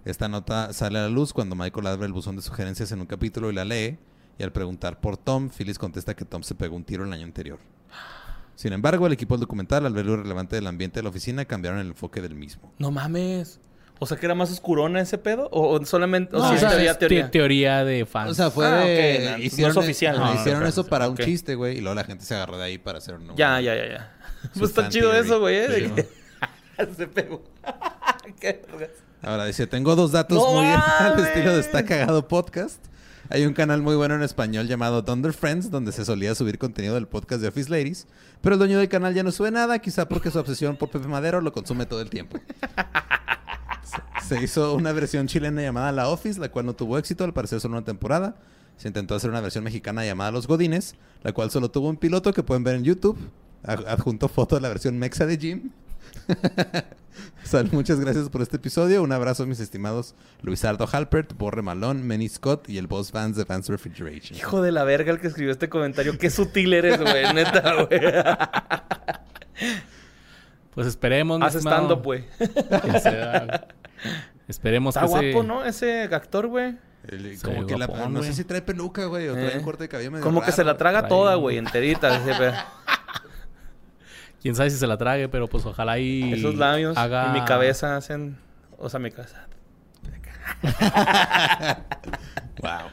Esta 0.04 0.28
nota 0.28 0.74
sale 0.74 1.00
a 1.00 1.04
la 1.04 1.10
luz 1.10 1.34
cuando 1.34 1.56
Michael 1.56 1.88
abre 1.88 2.06
el 2.06 2.14
buzón 2.14 2.36
de 2.36 2.44
sugerencias 2.44 2.92
en 2.92 3.02
un 3.02 3.08
capítulo 3.08 3.50
y 3.50 3.56
la 3.56 3.66
lee, 3.66 3.98
y 4.38 4.44
al 4.44 4.52
preguntar 4.52 5.00
por 5.00 5.18
Tom, 5.18 5.50
Phyllis 5.50 5.80
contesta 5.80 6.16
que 6.16 6.26
Tom 6.26 6.44
se 6.44 6.54
pegó 6.54 6.76
un 6.76 6.84
tiro 6.84 7.04
el 7.04 7.14
año 7.14 7.26
anterior. 7.26 7.58
Sin 8.56 8.74
embargo, 8.74 9.08
el 9.08 9.14
equipo 9.14 9.36
del 9.36 9.42
documental, 9.42 9.86
al 9.86 9.94
ver 9.94 10.06
lo 10.06 10.14
irrelevante 10.14 10.56
del 10.56 10.68
ambiente 10.68 11.00
de 11.00 11.04
la 11.04 11.10
oficina, 11.10 11.46
cambiaron 11.46 11.80
el 11.80 11.88
enfoque 11.88 12.22
del 12.22 12.36
mismo. 12.36 12.72
No 12.78 12.92
mames. 12.92 13.60
O 14.00 14.06
sea, 14.06 14.18
que 14.18 14.26
era 14.26 14.36
más 14.36 14.52
oscurona 14.52 15.00
ese 15.00 15.18
pedo. 15.18 15.48
O, 15.52 15.70
o 15.80 15.86
solamente. 15.86 16.36
O 16.36 16.40
No, 16.40 16.52
o 16.52 16.58
sea, 16.58 16.70
teoría, 16.70 16.92
es 16.92 17.00
teoría. 17.00 17.24
te- 17.26 17.30
teoría 17.32 17.86
de 17.86 18.06
fans. 18.06 18.32
O 18.32 18.34
sea, 18.34 18.52
fue 18.52 18.66
Ah, 18.66 18.78
de... 18.80 19.20
no, 19.24 19.32
no 19.32 19.38
es 19.38 19.44
hicieron, 19.46 19.78
oficial. 19.78 20.18
No, 20.18 20.34
no, 20.34 20.40
hicieron 20.40 20.62
no, 20.64 20.68
eso 20.68 20.84
no, 20.84 20.90
para 20.90 21.08
un 21.10 21.18
chiste, 21.18 21.56
güey, 21.56 21.78
y 21.78 21.82
luego 21.82 21.96
la 21.96 22.04
gente 22.04 22.26
se 22.26 22.36
agarró 22.36 22.58
de 22.58 22.64
ahí 22.66 22.78
para 22.78 22.98
hacer 22.98 23.16
un... 23.16 23.36
Ya, 23.36 23.60
ya, 23.62 23.76
ya, 23.76 23.88
ya. 23.88 24.12
Pues 24.58 24.70
está 24.72 24.90
chido 24.90 25.12
theory. 25.12 25.26
eso, 25.28 25.40
güey. 25.40 25.56
¿eh? 25.56 25.68
De 25.68 25.86
Sí, 25.88 25.92
que- 25.96 26.86
Se 26.98 27.08
pegó. 27.08 27.42
Qué. 28.40 28.62
Ahora 29.22 29.46
dice, 29.46 29.66
tengo 29.66 29.96
dos 29.96 30.12
datos 30.12 30.38
¡No 30.38 30.52
muy 30.62 30.66
al 30.68 31.18
estilo 31.26 31.54
de 31.54 31.62
Está 31.62 31.84
Cagado 31.86 32.28
Podcast. 32.28 32.84
Hay 33.30 33.44
un 33.46 33.54
canal 33.54 33.82
muy 33.82 33.96
bueno 33.96 34.14
en 34.14 34.22
español 34.22 34.68
llamado 34.68 35.04
Thunder 35.04 35.34
Friends, 35.34 35.72
donde 35.72 35.92
se 35.92 36.06
solía 36.06 36.36
subir 36.36 36.60
contenido 36.60 36.94
del 36.94 37.08
podcast 37.08 37.42
de 37.42 37.48
Office 37.48 37.72
Ladies, 37.72 38.06
pero 38.42 38.54
el 38.54 38.60
dueño 38.60 38.78
del 38.78 38.88
canal 38.88 39.16
ya 39.16 39.24
no 39.24 39.32
sube 39.32 39.50
nada, 39.50 39.80
quizá 39.80 40.08
porque 40.08 40.30
su 40.30 40.38
obsesión 40.38 40.76
por 40.78 40.90
Pepe 40.92 41.08
Madero 41.08 41.42
lo 41.42 41.52
consume 41.52 41.88
todo 41.88 42.02
el 42.02 42.12
tiempo. 42.12 42.38
Se- 44.28 44.42
hizo 44.44 44.76
una 44.76 44.92
versión 44.92 45.28
chilena 45.28 45.62
llamada 45.62 45.92
La 45.92 46.10
Office, 46.10 46.40
la 46.40 46.50
cual 46.50 46.66
no 46.66 46.74
tuvo 46.76 46.98
éxito, 46.98 47.24
al 47.24 47.34
parecer 47.34 47.60
solo 47.60 47.78
una 47.78 47.86
temporada. 47.86 48.36
Se 48.78 48.88
intentó 48.88 49.16
hacer 49.16 49.30
una 49.30 49.42
versión 49.42 49.64
mexicana 49.64 50.04
llamada 50.06 50.32
Los 50.32 50.48
Godines, 50.48 50.96
la 51.24 51.32
cual 51.32 51.50
solo 51.52 51.70
tuvo 51.72 51.90
un 51.90 51.98
piloto 51.98 52.34
que 52.34 52.44
pueden 52.44 52.64
ver 52.64 52.76
en 52.76 52.84
YouTube. 52.84 53.18
Ad- 53.64 53.88
Adjunto 53.88 54.28
foto 54.28 54.56
de 54.56 54.62
la 54.62 54.70
versión 54.70 54.98
mexa 54.98 55.26
de 55.26 55.38
Jim. 55.38 55.70
Sal, 57.44 57.70
muchas 57.72 58.00
gracias 58.00 58.30
por 58.30 58.42
este 58.42 58.58
episodio. 58.58 59.02
Un 59.04 59.12
abrazo, 59.12 59.46
mis 59.46 59.60
estimados 59.60 60.16
Luisardo 60.42 60.88
Halpert, 60.92 61.34
Borre 61.38 61.62
Malón, 61.62 62.06
Manny 62.06 62.28
Scott 62.28 62.68
y 62.70 62.78
el 62.78 62.88
boss 62.88 63.12
fans 63.12 63.38
de 63.38 63.46
Fans 63.46 63.70
Refrigeration. 63.70 64.38
Hijo 64.38 64.62
de 64.62 64.72
la 64.72 64.84
verga 64.84 65.12
el 65.12 65.20
que 65.20 65.28
escribió 65.28 65.52
este 65.52 65.70
comentario. 65.70 66.18
Qué 66.18 66.30
sutil 66.30 66.74
eres, 66.74 67.00
güey. 67.00 67.34
Neta, 67.34 67.86
güey. 67.86 68.02
Pues 70.74 70.88
esperemos. 70.88 71.40
mi 71.40 71.46
Haz. 71.46 71.54
Ya 72.84 73.00
sea- 73.00 73.68
Esperemos 74.48 74.96
Está 74.96 75.08
que 75.08 75.14
ese- 75.18 75.32
guapo, 75.32 75.48
¿no? 75.48 75.64
Ese 75.66 76.04
actor, 76.04 76.48
güey. 76.48 76.78
El- 77.08 77.40
como 77.42 77.66
que 77.68 77.78
la- 77.78 77.88
no 77.88 78.24
sé 78.24 78.34
si 78.34 78.44
trae 78.44 78.62
peluca, 78.62 79.06
güey, 79.06 79.28
o 79.28 79.34
trae 79.34 79.54
Eh. 79.54 79.58
un 79.58 79.64
corte 79.64 79.84
de 79.84 79.90
cabello 79.90 80.12
medio 80.12 80.24
Como 80.24 80.42
que 80.42 80.52
se 80.52 80.64
la 80.64 80.76
traga 80.78 81.00
Trae 81.02 81.10
toda, 81.10 81.36
güey, 81.36 81.58
enterita. 81.58 82.16
ese 82.18 82.34
pe- 82.34 82.54
Quién 84.42 84.56
sabe 84.56 84.70
si 84.70 84.78
se 84.78 84.86
la 84.88 84.98
trague, 84.98 85.28
pero 85.30 85.48
pues 85.48 85.66
ojalá 85.66 85.98
y 86.00 86.34
Esos 86.34 86.56
labios 86.56 86.98
haga... 86.98 87.28
en 87.28 87.34
mi 87.34 87.44
cabeza 87.46 87.96
hacen... 87.98 88.38
O 88.78 88.90
sea, 88.90 89.00
mi 89.00 89.12
cabeza. 89.12 89.48
Wow. 92.62 92.90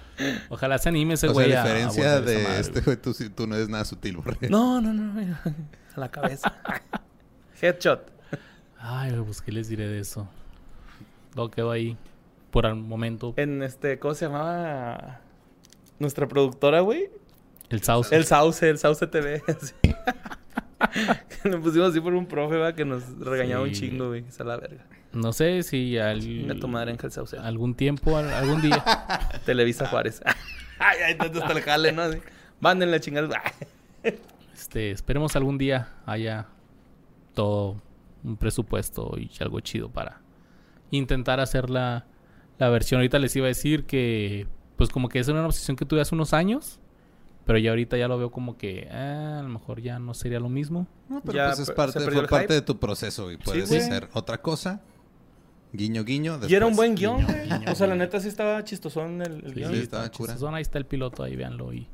Ojalá 0.51 0.77
se 0.79 0.89
anime 0.89 1.15
ese 1.15 1.29
O 1.29 1.31
sea, 1.31 1.35
güey 1.35 1.53
a 1.55 1.63
diferencia 1.63 2.21
de 2.21 2.43
madre, 2.43 2.61
este 2.61 2.81
güey. 2.81 2.97
tú, 2.97 3.15
tú 3.35 3.47
no 3.47 3.55
eres 3.55 3.69
nada 3.69 3.85
sutil, 3.85 4.17
Borre. 4.17 4.49
No, 4.51 4.81
no, 4.81 4.93
no. 4.93 5.21
A 5.95 6.01
la 6.01 6.11
cabeza. 6.11 6.53
Headshot. 7.61 8.11
Ay, 8.79 9.13
güey, 9.13 9.25
pues 9.25 9.41
qué 9.41 9.53
les 9.53 9.69
diré 9.69 9.87
de 9.89 10.01
eso. 10.01 10.29
Todo 11.35 11.51
quedó 11.51 11.71
ahí 11.71 11.97
por 12.51 12.67
el 12.67 12.75
momento. 12.77 13.35
En 13.37 13.63
este... 13.63 13.99
¿Cómo 13.99 14.15
se 14.15 14.27
llamaba? 14.27 15.21
Nuestra 15.99 16.27
productora, 16.29 16.81
güey. 16.81 17.11
El 17.71 17.83
sauce. 17.83 18.15
El 18.15 18.25
Sauce, 18.25 18.69
el 18.69 18.79
Sauce 18.79 19.07
TV. 19.07 19.43
Lo 21.45 21.61
pusimos 21.63 21.91
así 21.91 22.01
por 22.01 22.13
un 22.13 22.27
profe, 22.27 22.57
va, 22.57 22.75
que 22.75 22.85
nos 22.85 23.19
regañaba 23.19 23.63
un 23.63 23.73
chingo, 23.73 24.09
güey. 24.09 24.25
Esa 24.29 24.43
es 24.43 24.47
la 24.47 24.57
verga. 24.57 24.85
No 25.13 25.33
sé 25.33 25.63
si 25.63 25.99
al... 25.99 26.21
Venga 26.21 26.55
tu 26.57 26.69
madre, 26.69 26.93
Ángel 26.93 27.11
Sauce. 27.13 27.37
algún 27.39 27.75
tiempo, 27.75 28.17
al- 28.17 28.33
algún 28.33 28.61
día. 28.61 28.83
Televisa 29.47 29.87
Juárez. 29.89 30.23
ay, 30.79 30.99
ay, 31.07 31.13
entonces 31.13 31.43
hasta 31.43 31.53
el 31.57 31.63
jale, 31.63 31.93
¿no? 31.93 32.03
Así. 32.03 32.19
Mándenle 32.61 32.97
a 32.97 33.01
chingar. 33.01 33.29
este, 34.55 34.91
esperemos 34.91 35.35
algún 35.37 35.59
día 35.59 35.89
haya 36.07 36.47
todo 37.35 37.81
un 38.25 38.37
presupuesto 38.37 39.15
y 39.19 39.31
algo 39.41 39.61
chido 39.61 39.89
para 39.91 40.22
intentar 40.97 41.41
hacer 41.41 41.69
la, 41.71 42.07
la 42.59 42.69
versión. 42.69 43.01
Ahorita 43.01 43.19
les 43.19 43.35
iba 43.37 43.47
a 43.47 43.49
decir 43.49 43.85
que, 43.85 44.47
pues 44.77 44.91
como 44.91 45.09
que 45.09 45.19
esa 45.19 45.33
era 45.33 45.41
una 45.41 45.49
obsesión 45.49 45.77
que 45.77 45.85
tuve 45.85 46.01
hace 46.01 46.15
unos 46.15 46.33
años, 46.33 46.79
pero 47.45 47.59
ya 47.59 47.71
ahorita 47.71 47.97
ya 47.97 48.07
lo 48.07 48.17
veo 48.19 48.31
como 48.31 48.57
que 48.57 48.89
ah, 48.93 49.39
a 49.41 49.43
lo 49.43 49.49
mejor 49.49 49.81
ya 49.83 49.99
no 49.99 50.15
sería 50.15 50.39
lo 50.39 50.49
mismo. 50.49 50.87
No, 51.09 51.21
pero 51.23 51.35
Ya 51.37 51.47
pues 51.49 51.59
es 51.59 51.71
parte, 51.73 51.99
fue 52.01 52.29
parte 52.29 52.55
de 52.55 52.63
tu 52.63 52.79
proceso 52.79 53.33
y 53.33 53.37
puedes 53.37 53.69
güey. 53.69 53.81
hacer 53.81 54.09
otra 54.13 54.41
cosa. 54.41 54.81
Guiño, 55.75 56.05
guiño. 56.05 56.39
Y 56.47 56.55
era 56.55 56.67
un 56.67 56.77
buen 56.77 56.95
guion, 56.95 57.17
Guiño, 57.17 57.27
güey. 57.33 57.49
guiño, 57.49 57.73
O 57.73 57.75
sea, 57.75 57.87
la 57.87 57.95
neta 57.95 58.21
sí 58.21 58.29
estaba 58.29 58.63
chistosón 58.63 59.23
el, 59.23 59.33
el 59.45 59.55
Sí, 59.55 59.61
guion. 59.61 59.73
sí, 59.73 59.79
estaba 59.81 60.11
chistosón. 60.11 60.55
Ahí 60.55 60.63
está 60.63 60.79
el 60.79 60.85
piloto, 60.87 61.23
ahí 61.23 61.35
véanlo. 61.35 61.73
Y... 61.73 61.89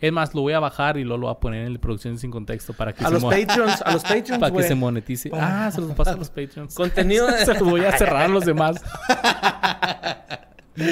Es 0.00 0.12
más, 0.12 0.34
lo 0.34 0.42
voy 0.42 0.52
a 0.52 0.60
bajar 0.60 0.96
y 0.96 1.04
luego 1.04 1.18
lo 1.18 1.26
voy 1.28 1.36
a 1.36 1.40
poner 1.40 1.66
en 1.66 1.72
la 1.72 1.80
producción 1.80 2.18
sin 2.18 2.30
contexto 2.30 2.72
para 2.72 2.92
que, 2.92 3.04
A 3.04 3.08
se, 3.08 3.14
los 3.14 3.24
Patreons, 3.24 3.80
a 3.82 3.92
los 3.92 4.02
Patreons, 4.08 4.38
para 4.38 4.54
que 4.54 4.62
se 4.62 4.74
monetice. 4.74 5.30
Ah, 5.32 5.70
se 5.72 5.80
los 5.80 5.92
paso 5.92 6.10
a 6.10 6.16
los 6.16 6.28
Patreons. 6.30 6.74
Contenido 6.74 7.26
de... 7.26 7.44
se 7.46 7.54
los 7.54 7.62
voy 7.62 7.84
a 7.84 7.96
cerrar 7.96 8.22
a 8.22 8.28
los 8.28 8.44
demás. 8.44 8.82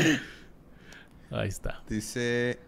Ahí 1.31 1.49
está. 1.49 1.83
Dice 1.88 2.61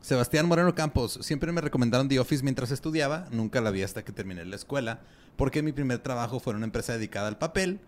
Sebastián 0.00 0.46
Moreno 0.46 0.74
Campos. 0.74 1.18
Siempre 1.22 1.52
me 1.52 1.60
recomendaron 1.60 2.08
The 2.08 2.20
Office 2.20 2.42
mientras 2.42 2.70
estudiaba. 2.70 3.26
Nunca 3.30 3.60
la 3.60 3.70
vi 3.70 3.82
hasta 3.82 4.04
que 4.04 4.12
terminé 4.12 4.44
la 4.44 4.56
escuela. 4.56 5.00
Porque 5.36 5.62
mi 5.62 5.72
primer 5.72 5.98
trabajo 5.98 6.40
fue 6.40 6.52
en 6.52 6.58
una 6.58 6.66
empresa 6.66 6.92
dedicada 6.92 7.28
al 7.28 7.38
papel. 7.38 7.80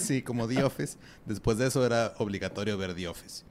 sí, 0.00 0.22
como 0.22 0.48
The 0.48 0.64
Office. 0.64 0.98
Después 1.24 1.58
de 1.58 1.66
eso 1.66 1.84
era 1.84 2.14
obligatorio 2.18 2.78
ver 2.78 2.94
The 2.94 3.08
Office. 3.08 3.44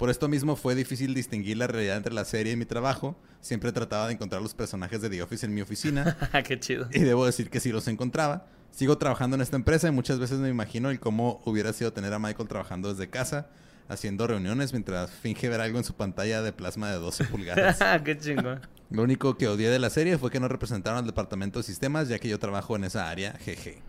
Por 0.00 0.08
esto 0.08 0.28
mismo 0.28 0.56
fue 0.56 0.74
difícil 0.74 1.12
distinguir 1.12 1.58
la 1.58 1.66
realidad 1.66 1.98
entre 1.98 2.14
la 2.14 2.24
serie 2.24 2.54
y 2.54 2.56
mi 2.56 2.64
trabajo. 2.64 3.18
Siempre 3.42 3.70
trataba 3.70 4.06
de 4.06 4.14
encontrar 4.14 4.40
los 4.40 4.54
personajes 4.54 5.02
de 5.02 5.10
The 5.10 5.22
Office 5.22 5.44
en 5.44 5.52
mi 5.52 5.60
oficina. 5.60 6.16
Qué 6.46 6.58
chido. 6.58 6.88
Y 6.90 7.00
debo 7.00 7.26
decir 7.26 7.50
que 7.50 7.60
sí 7.60 7.70
los 7.70 7.86
encontraba. 7.86 8.46
Sigo 8.70 8.96
trabajando 8.96 9.36
en 9.36 9.42
esta 9.42 9.56
empresa 9.56 9.88
y 9.88 9.90
muchas 9.90 10.18
veces 10.18 10.38
me 10.38 10.48
imagino 10.48 10.88
el 10.88 11.00
cómo 11.00 11.42
hubiera 11.44 11.74
sido 11.74 11.92
tener 11.92 12.14
a 12.14 12.18
Michael 12.18 12.48
trabajando 12.48 12.88
desde 12.88 13.10
casa, 13.10 13.48
haciendo 13.90 14.26
reuniones 14.26 14.72
mientras 14.72 15.10
finge 15.10 15.50
ver 15.50 15.60
algo 15.60 15.76
en 15.76 15.84
su 15.84 15.92
pantalla 15.92 16.40
de 16.40 16.54
plasma 16.54 16.90
de 16.90 16.96
12 16.96 17.24
pulgadas. 17.24 17.78
Qué 18.02 18.16
chingón. 18.16 18.62
Lo 18.88 19.02
único 19.02 19.36
que 19.36 19.48
odié 19.48 19.68
de 19.68 19.80
la 19.80 19.90
serie 19.90 20.16
fue 20.16 20.30
que 20.30 20.40
no 20.40 20.48
representaron 20.48 21.00
al 21.00 21.06
departamento 21.06 21.58
de 21.58 21.64
sistemas, 21.64 22.08
ya 22.08 22.18
que 22.18 22.30
yo 22.30 22.38
trabajo 22.38 22.74
en 22.74 22.84
esa 22.84 23.10
área, 23.10 23.34
jeje. 23.34 23.82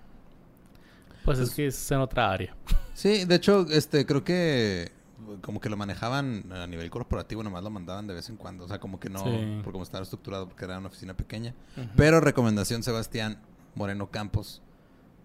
Pues 1.24 1.39
es 1.39 1.52
que 1.52 1.67
es 1.67 1.89
en 1.89 2.00
otra 2.00 2.34
área. 2.34 2.54
Sí, 2.95 3.24
de 3.24 3.36
hecho, 3.36 3.65
este, 3.69 4.06
creo 4.06 4.26
que 4.26 4.91
como 5.41 5.60
que 5.60 5.69
lo 5.69 5.77
manejaban 5.77 6.51
a 6.51 6.67
nivel 6.67 6.89
corporativo, 6.89 7.43
nomás 7.43 7.63
lo 7.63 7.69
mandaban 7.69 8.07
de 8.07 8.13
vez 8.13 8.29
en 8.29 8.38
cuando. 8.38 8.65
O 8.65 8.67
sea, 8.67 8.79
como 8.79 8.99
que 8.99 9.10
no, 9.10 9.23
Sí. 9.23 9.62
por 9.63 9.71
como 9.73 9.84
estaba 9.84 10.03
estructurado, 10.03 10.47
porque 10.47 10.65
era 10.65 10.77
una 10.77 10.88
oficina 10.88 11.15
pequeña. 11.15 11.53
Pero 11.95 12.19
recomendación, 12.21 12.84
Sebastián 12.84 13.39
Moreno 13.75 14.10
Campos, 14.12 14.62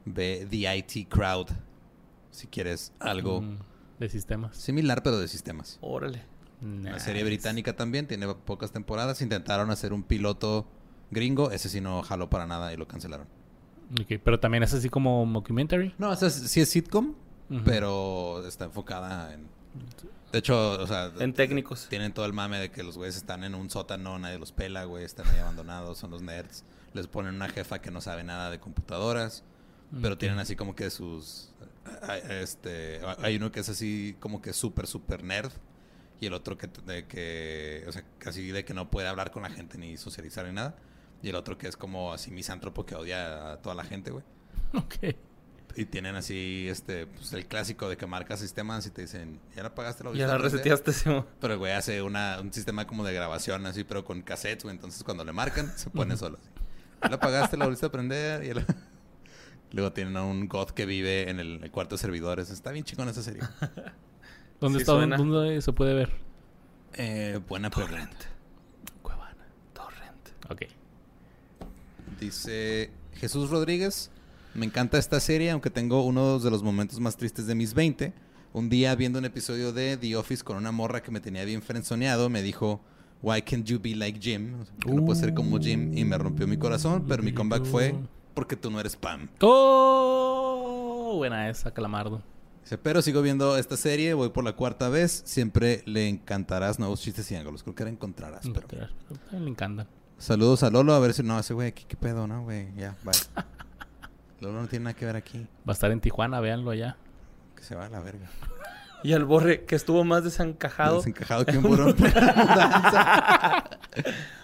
ve 0.05 0.47
The 0.49 0.77
IT 0.77 1.09
Crowd, 1.09 1.49
si 2.31 2.47
quieres 2.47 2.93
algo 3.01 3.41
Mm, 3.43 3.59
de 3.99 4.09
sistemas. 4.09 4.57
similar, 4.57 5.03
pero 5.03 5.19
de 5.19 5.29
sistemas. 5.29 5.79
Órale. 5.81 6.23
Una 6.63 6.99
serie 7.01 7.23
Nice. 7.23 7.35
británica 7.37 7.77
también, 7.77 8.07
tiene 8.07 8.27
pocas 8.35 8.73
temporadas. 8.73 9.21
Intentaron 9.21 9.71
hacer 9.71 9.93
un 9.93 10.03
piloto 10.03 10.67
gringo, 11.11 11.51
ese 11.51 11.69
sí 11.69 11.81
no 11.81 12.03
jaló 12.03 12.31
para 12.31 12.47
nada 12.47 12.73
y 12.73 12.77
lo 12.77 12.89
cancelaron. 12.89 13.27
Ok, 14.01 14.21
Pero 14.25 14.41
también 14.41 14.63
es 14.63 14.73
así 14.75 14.89
como 14.89 15.25
mockumentary. 15.27 15.95
No, 15.99 16.11
o 16.11 16.17
sea, 16.17 16.31
sí 16.31 16.61
es 16.61 16.69
sitcom, 16.71 17.15
pero 17.65 18.45
está 18.47 18.65
enfocada 18.65 19.33
en... 19.35 19.47
De 20.33 20.39
hecho, 20.41 20.73
o 20.73 20.87
sea, 20.87 21.13
En 21.19 21.33
técnicos. 21.33 21.87
tienen 21.89 22.13
todo 22.13 22.27
el 22.27 22.33
mame 22.33 22.59
de 22.59 22.71
que 22.71 22.83
los 22.83 22.97
güeyes 22.97 23.17
están 23.17 23.45
en 23.45 23.55
un 23.55 23.71
sótano, 23.71 24.19
nadie 24.19 24.39
los 24.39 24.53
pela, 24.53 24.85
güey, 24.85 25.05
están 25.05 25.27
ahí 25.29 25.39
abandonados, 25.39 25.99
son 25.99 26.11
los 26.11 26.23
nerds. 26.23 26.65
Les 26.93 27.07
ponen 27.07 27.35
una 27.35 27.49
jefa 27.49 27.81
que 27.81 27.91
no 27.91 28.01
sabe 28.01 28.25
nada 28.25 28.51
de 28.51 28.59
computadoras, 28.59 29.45
pero 30.03 30.15
Ok. 30.15 30.21
tienen 30.21 30.39
así 30.39 30.57
como 30.57 30.75
que 30.75 30.91
sus... 30.91 31.51
Este, 32.29 33.01
hay 33.19 33.37
uno 33.37 33.53
que 33.53 33.61
es 33.61 33.69
así 33.69 34.17
como 34.21 34.43
que 34.43 34.53
súper, 34.53 34.87
súper 34.87 35.23
nerd. 35.23 35.53
Y 36.21 36.27
el 36.27 36.33
otro 36.33 36.57
que, 36.57 36.67
de 36.87 37.07
que, 37.07 37.85
o 37.87 37.93
sea, 37.93 38.03
casi 38.19 38.51
de 38.51 38.65
que 38.65 38.73
no 38.75 38.91
puede 38.91 39.07
hablar 39.07 39.31
con 39.31 39.43
la 39.43 39.51
gente 39.51 39.79
ni 39.79 39.97
socializar 39.97 40.47
ni 40.47 40.53
nada. 40.53 40.75
Y 41.23 41.29
el 41.29 41.35
otro 41.37 41.57
que 41.59 41.69
es 41.69 41.77
como 41.77 42.13
así 42.13 42.31
misántropo 42.31 42.85
que 42.87 42.95
odia 42.95 43.53
a 43.53 43.57
toda 43.63 43.75
la 43.75 43.85
gente, 43.85 44.11
güey. 44.11 44.25
Ok. 44.75 45.15
Y 45.79 45.85
tienen 45.85 46.17
así, 46.17 46.67
este, 46.71 47.07
pues 47.07 47.33
el 47.35 47.45
clásico 47.47 47.89
de 47.91 47.99
que 47.99 48.07
marcas 48.07 48.41
sistemas 48.41 48.87
y 48.87 48.91
te 48.91 49.03
dicen, 49.03 49.39
ya 49.55 49.63
la 49.63 49.75
pagaste 49.75 50.05
la 50.05 50.13
Ya 50.15 50.27
la 50.27 50.35
a 50.35 50.39
prender?" 50.39 50.53
reseteaste, 50.53 50.93
Simón. 50.93 51.27
Pero 51.39 51.53
el 51.53 51.59
güey 51.59 51.73
hace 51.73 52.01
una, 52.01 52.41
un 52.41 52.51
sistema 52.53 52.87
como 52.87 53.05
de 53.05 53.13
grabación 53.13 53.67
así, 53.67 53.85
pero 53.85 54.03
con 54.05 54.23
cassettes, 54.23 54.65
güey. 54.65 54.75
Entonces 54.75 55.05
cuando 55.05 55.23
le 55.25 55.33
marcan, 55.33 55.71
se 55.77 55.91
pone 55.91 56.17
solo 56.17 56.39
así. 56.41 56.49
Ya 57.03 57.11
la 57.11 57.21
pagaste, 57.21 57.57
la 57.59 57.67
volviste 57.67 57.85
a 57.87 57.93
prender. 57.93 58.43
Y 58.45 58.55
la- 58.55 58.65
Luego 59.73 59.93
tienen 59.93 60.17
a 60.17 60.25
un 60.25 60.49
god 60.49 60.71
que 60.71 60.87
vive 60.87 61.29
en 61.29 61.41
el, 61.41 61.63
el 61.63 61.71
cuarto 61.71 61.97
de 61.97 61.99
servidores. 62.01 62.49
Está 62.51 62.71
bien 62.71 62.85
chingón 62.87 63.09
esa 63.11 63.23
serie. 63.23 63.43
¿Dónde 64.61 64.79
Sí 64.79 64.83
está? 64.83 64.93
suena. 64.93 65.19
¿Dónde 65.19 65.61
se 65.61 65.73
puede 65.75 65.93
ver? 65.93 66.13
Eh, 66.95 67.39
buena 67.47 67.69
pregunta. 67.69 68.09
Cuevana. 69.03 69.47
Torrent. 69.75 70.29
Ok. 70.49 70.63
Dice 72.19 72.91
Jesús 73.15 73.51
Rodríguez. 73.51 74.11
Me 74.57 74.65
encanta 74.65 74.97
esta 74.97 75.21
serie, 75.21 75.51
aunque 75.51 75.69
tengo 75.69 76.03
uno 76.03 76.39
de 76.39 76.51
los 76.51 76.63
momentos 76.63 76.99
más 76.99 77.19
tristes 77.19 77.47
de 77.47 77.55
mis 77.55 77.75
20. 77.75 78.15
Un 78.55 78.71
día 78.71 78.95
viendo 78.95 79.19
un 79.19 79.27
episodio 79.27 79.71
de 79.71 79.99
The 79.99 80.17
Office 80.17 80.43
con 80.43 80.57
una 80.57 80.73
morra 80.73 81.03
que 81.03 81.11
me 81.11 81.21
tenía 81.21 81.45
bien 81.45 81.61
frenzoneado, 81.61 82.31
me 82.31 82.41
dijo, 82.41 82.81
Why 83.21 83.43
can't 83.43 83.67
you 83.67 83.79
be 83.79 83.95
like 83.95 84.19
Jim? 84.19 84.59
O 84.59 84.65
sea, 84.65 84.75
¿por 84.77 84.87
qué 84.87 84.95
no 84.95 85.05
puedes 85.05 85.21
ser 85.21 85.35
como 85.35 85.59
Jim? 85.59 85.93
Y 85.97 86.07
me 86.07 86.17
rompió 86.17 86.47
mi 86.47 86.57
corazón, 86.57 87.05
pero 87.07 87.23
mi 87.23 87.35
comeback 87.35 87.67
fue, 87.67 87.95
porque 88.33 88.57
tú 88.57 88.71
no 88.71 88.81
eres 88.81 88.97
Pam. 88.97 89.29
¡Oh! 89.43 91.17
Buena 91.19 91.51
esa, 91.51 91.71
Calamardo. 91.75 92.23
Dice, 92.63 92.79
pero 92.79 93.03
sigo 93.03 93.21
viendo 93.21 93.59
esta 93.59 93.77
serie, 93.77 94.15
voy 94.15 94.31
por 94.31 94.43
la 94.43 94.55
cuarta 94.55 94.89
vez, 94.89 95.23
siempre 95.27 95.83
le 95.85 96.09
encantarás 96.09 96.79
nuevos 96.79 97.03
chistes 97.03 97.31
y 97.31 97.37
ángulos. 97.37 97.63
Creo 97.63 97.75
que 97.75 97.83
ahora 97.83 97.93
encontrarás, 97.93 98.49
pero... 98.55 98.89
Le 99.33 99.51
encanta. 99.51 99.87
Saludos 100.17 100.63
a 100.63 100.71
Lolo, 100.71 100.95
a 100.95 100.99
ver 100.99 101.13
si 101.13 101.23
no, 101.23 101.39
ese 101.39 101.53
güey 101.53 101.75
qué 101.75 101.95
pedo, 101.95 102.27
¿no, 102.27 102.43
güey? 102.45 102.75
Ya, 102.75 102.97
bye. 103.05 103.45
Lolo 104.41 104.61
no 104.63 104.69
tiene 104.69 104.85
nada 104.85 104.95
que 104.95 105.07
ver 105.07 105.17
aquí, 105.17 105.47
Va 105.69 105.73
a 105.73 105.73
estar 105.73 105.91
en 105.91 106.01
Tijuana, 106.01 106.41
véanlo 106.41 106.71
allá. 106.71 106.97
que 107.57 107.63
se 107.63 107.75
va 107.75 107.87
a 107.87 107.89
la 107.89 108.01
verga. 108.01 108.29
Y 109.03 109.13
al 109.13 109.25
borre, 109.25 109.65
que 109.67 109.77
estuvo 109.77 110.03
más 110.05 110.25
desencajado. 110.25 110.97
Desencajado 110.97 111.45
que 111.47 111.59
un 111.59 111.65
mudanza. 111.71 113.65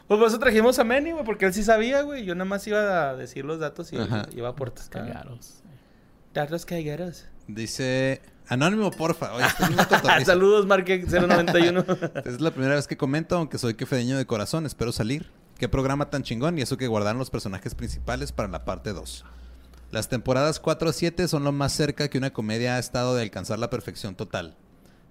Pues 0.09 0.19
por 0.19 0.29
eso 0.29 0.39
trajimos 0.39 0.79
a 0.79 0.85
Manny, 0.85 1.13
güey, 1.13 1.25
porque 1.25 1.47
él 1.47 1.55
sí 1.55 1.63
sabía, 1.65 2.03
güey. 2.03 2.25
Yo 2.25 2.35
nada 2.35 2.45
más 2.45 2.67
iba 2.67 3.09
a 3.11 3.17
decir 3.17 3.45
los 3.47 3.59
datos 3.61 3.93
y 3.93 3.97
Ajá. 3.99 4.27
iba 4.37 4.49
a 4.49 4.51
aportar. 4.51 4.85
Cagaros. 4.91 5.63
Datos 6.35 6.67
cagaros. 6.67 7.25
Dice, 7.49 8.21
anónimo, 8.49 8.91
porfa. 8.91 9.33
Oye, 9.35 9.47
es. 10.21 10.27
Saludos, 10.27 10.67
Marque 10.67 10.99
091. 11.07 11.85
Es 12.25 12.41
la 12.41 12.51
primera 12.51 12.75
vez 12.75 12.87
que 12.87 12.97
comento, 12.97 13.37
aunque 13.37 13.59
soy 13.59 13.75
quefedeño 13.75 14.19
de 14.19 14.27
corazón, 14.27 14.67
espero 14.67 14.93
salir. 14.93 15.31
Qué 15.59 15.69
programa 15.69 16.11
tan 16.11 16.23
chingón 16.25 16.59
y 16.59 16.63
eso 16.63 16.77
que 16.77 16.89
guardaron 16.89 17.19
los 17.19 17.31
personajes 17.31 17.75
principales 17.75 18.33
para 18.33 18.49
la 18.49 18.65
parte 18.65 18.93
2. 18.93 19.25
Las 19.93 20.09
temporadas 20.09 20.59
4 20.59 20.89
a 20.89 20.93
7 20.93 21.29
son 21.29 21.45
lo 21.45 21.53
más 21.53 21.73
cerca 21.73 22.09
que 22.09 22.17
una 22.19 22.33
comedia 22.33 22.77
ha 22.77 22.79
estado 22.79 23.15
de 23.15 23.23
alcanzar 23.23 23.59
la 23.59 23.69
perfección 23.71 24.15
total. 24.15 24.57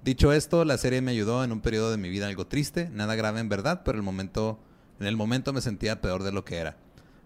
Dicho 0.03 0.33
esto, 0.33 0.65
la 0.65 0.77
serie 0.79 1.01
me 1.01 1.11
ayudó 1.11 1.43
en 1.43 1.51
un 1.51 1.61
periodo 1.61 1.91
de 1.91 1.97
mi 1.97 2.09
vida 2.09 2.25
algo 2.27 2.47
triste, 2.47 2.89
nada 2.91 3.13
grave 3.15 3.39
en 3.39 3.47
verdad, 3.49 3.83
pero 3.85 3.97
el 3.99 4.03
momento, 4.03 4.59
en 4.99 5.05
el 5.05 5.15
momento 5.15 5.53
me 5.53 5.61
sentía 5.61 6.01
peor 6.01 6.23
de 6.23 6.31
lo 6.31 6.43
que 6.43 6.57
era. 6.57 6.77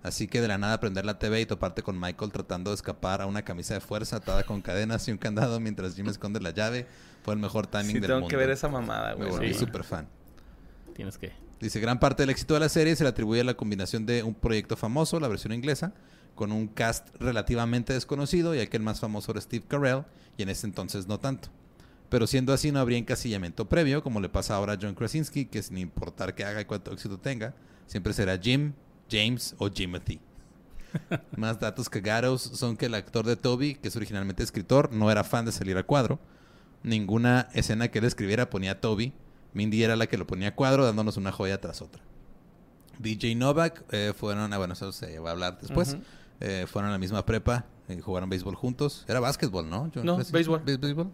Así 0.04 0.28
que 0.28 0.41
de 0.41 0.50
la 0.50 0.58
nada 0.58 0.82
prender 0.82 1.06
la 1.06 1.18
TV 1.18 1.41
y 1.41 1.46
toparte 1.46 1.82
con 1.82 1.98
Michael 2.00 2.32
tratando 2.32 2.72
de 2.72 2.76
escapar 2.76 3.22
a 3.22 3.26
una 3.26 3.44
camisa 3.44 3.74
de 3.74 3.80
fuerza 3.80 4.18
atada 4.18 4.44
con 4.44 4.62
cadenas 4.62 5.08
y 5.08 5.12
un 5.12 5.18
candado 5.18 5.60
mientras 5.62 5.96
Jim 5.96 6.10
esconde 6.10 6.41
la 6.41 6.52
llave 6.52 6.86
fue 7.24 7.34
el 7.34 7.39
mejor 7.39 7.65
timing 7.68 7.88
sí, 7.88 7.94
del 7.94 8.02
tengo 8.10 8.20
mundo. 8.20 8.28
que 8.28 8.36
ver 8.36 8.50
esa 8.52 8.68
mamada, 8.68 9.12
Me 9.15 9.26
güey. 9.28 9.30
volví 9.32 9.54
Sí. 9.54 9.60
súper 9.62 9.84
fan. 9.84 10.08
Tienes 10.94 11.18
que. 11.18 11.32
Dice, 11.62 11.80
gran 11.80 12.00
parte 12.00 12.22
del 12.22 12.30
éxito 12.32 12.54
de 12.54 12.60
la 12.60 12.70
serie 12.70 12.96
se 12.98 13.04
le 13.04 13.10
atribuye 13.10 13.39
a 13.41 13.46
la 13.46 13.54
combinación 13.56 14.06
de 14.06 14.22
un 14.24 14.36
proyecto 14.36 14.76
famoso, 14.76 15.20
la 15.22 15.30
versión 15.30 15.54
inglesa, 15.54 15.94
con 16.36 16.52
un 16.52 16.67
cast 16.67 17.08
relativamente 17.19 17.93
desconocido, 17.93 18.54
ya 18.54 18.67
que 18.67 18.78
el 18.78 18.84
más 18.84 19.00
famoso 19.00 19.32
era 19.32 19.41
Steve 19.41 19.65
Carell, 19.67 20.04
y 20.38 20.43
en 20.43 20.50
ese 20.50 20.67
entonces 20.67 21.08
no 21.08 21.19
tanto. 21.19 21.50
Pero 22.10 22.28
siendo 22.28 22.54
así, 22.54 22.71
no 22.71 22.80
habría 22.80 22.98
encasillamiento 22.98 23.67
previo, 23.67 24.04
como 24.04 24.19
le 24.19 24.30
pasa 24.30 24.56
ahora 24.56 24.74
a 24.74 24.78
John 24.80 24.95
Krasinski, 24.95 25.45
que 25.45 25.63
sin 25.63 25.78
importar 25.78 26.36
qué 26.36 26.43
haga 26.45 26.62
y 26.62 26.65
cuánto 26.65 26.91
éxito 26.91 27.17
tenga, 27.17 27.56
siempre 27.88 28.13
será 28.13 28.38
Jim, 28.38 28.74
James 29.10 29.56
o 29.58 29.69
Jimothy. 29.69 30.19
Más 31.38 31.60
datos 31.60 31.89
cagados 31.89 32.41
son 32.41 32.78
que 32.78 32.86
el 32.86 32.93
actor 32.93 33.26
de 33.26 33.36
Toby, 33.36 33.76
que 33.76 33.88
es 33.88 33.95
originalmente 33.95 34.43
escritor, 34.43 34.91
no 34.93 35.12
era 35.12 35.24
fan 35.24 35.45
de 35.45 35.52
salir 35.52 35.78
a 35.78 35.84
cuadro. 35.84 36.19
Ninguna 36.84 37.50
escena 37.54 37.88
que 37.89 38.00
él 38.00 38.06
escribiera 38.06 38.50
ponía 38.50 38.80
Toby. 38.80 39.13
Mindy 39.54 39.84
era 39.84 39.95
la 39.95 40.08
que 40.08 40.17
lo 40.17 40.28
ponía 40.28 40.50
a 40.50 40.56
cuadro, 40.56 40.86
dándonos 40.86 41.17
una 41.17 41.32
joya 41.32 41.60
tras 41.60 41.82
otra. 41.82 42.02
DJ 43.00 43.36
Novak 43.36 43.84
eh, 43.91 44.13
fueron, 44.15 44.54
ah, 44.54 44.58
bueno, 44.58 44.74
eso 44.74 44.91
se 44.91 45.19
va 45.19 45.30
a 45.30 45.32
hablar 45.34 45.60
después. 45.60 45.98
Eh, 46.39 46.65
fueron 46.67 46.89
a 46.89 46.93
la 46.93 47.00
misma 47.00 47.26
prepa, 47.26 47.65
y 47.88 48.00
jugaron 48.02 48.30
béisbol 48.30 48.56
juntos. 48.56 49.06
Era 49.08 49.19
básquetbol, 49.19 49.69
¿no? 49.69 49.89
John 49.93 50.06
No, 50.06 50.15
Krasinski? 50.15 50.34
béisbol. 50.34 50.65
¿Béis- 50.65 50.80
béisbol? 50.80 51.12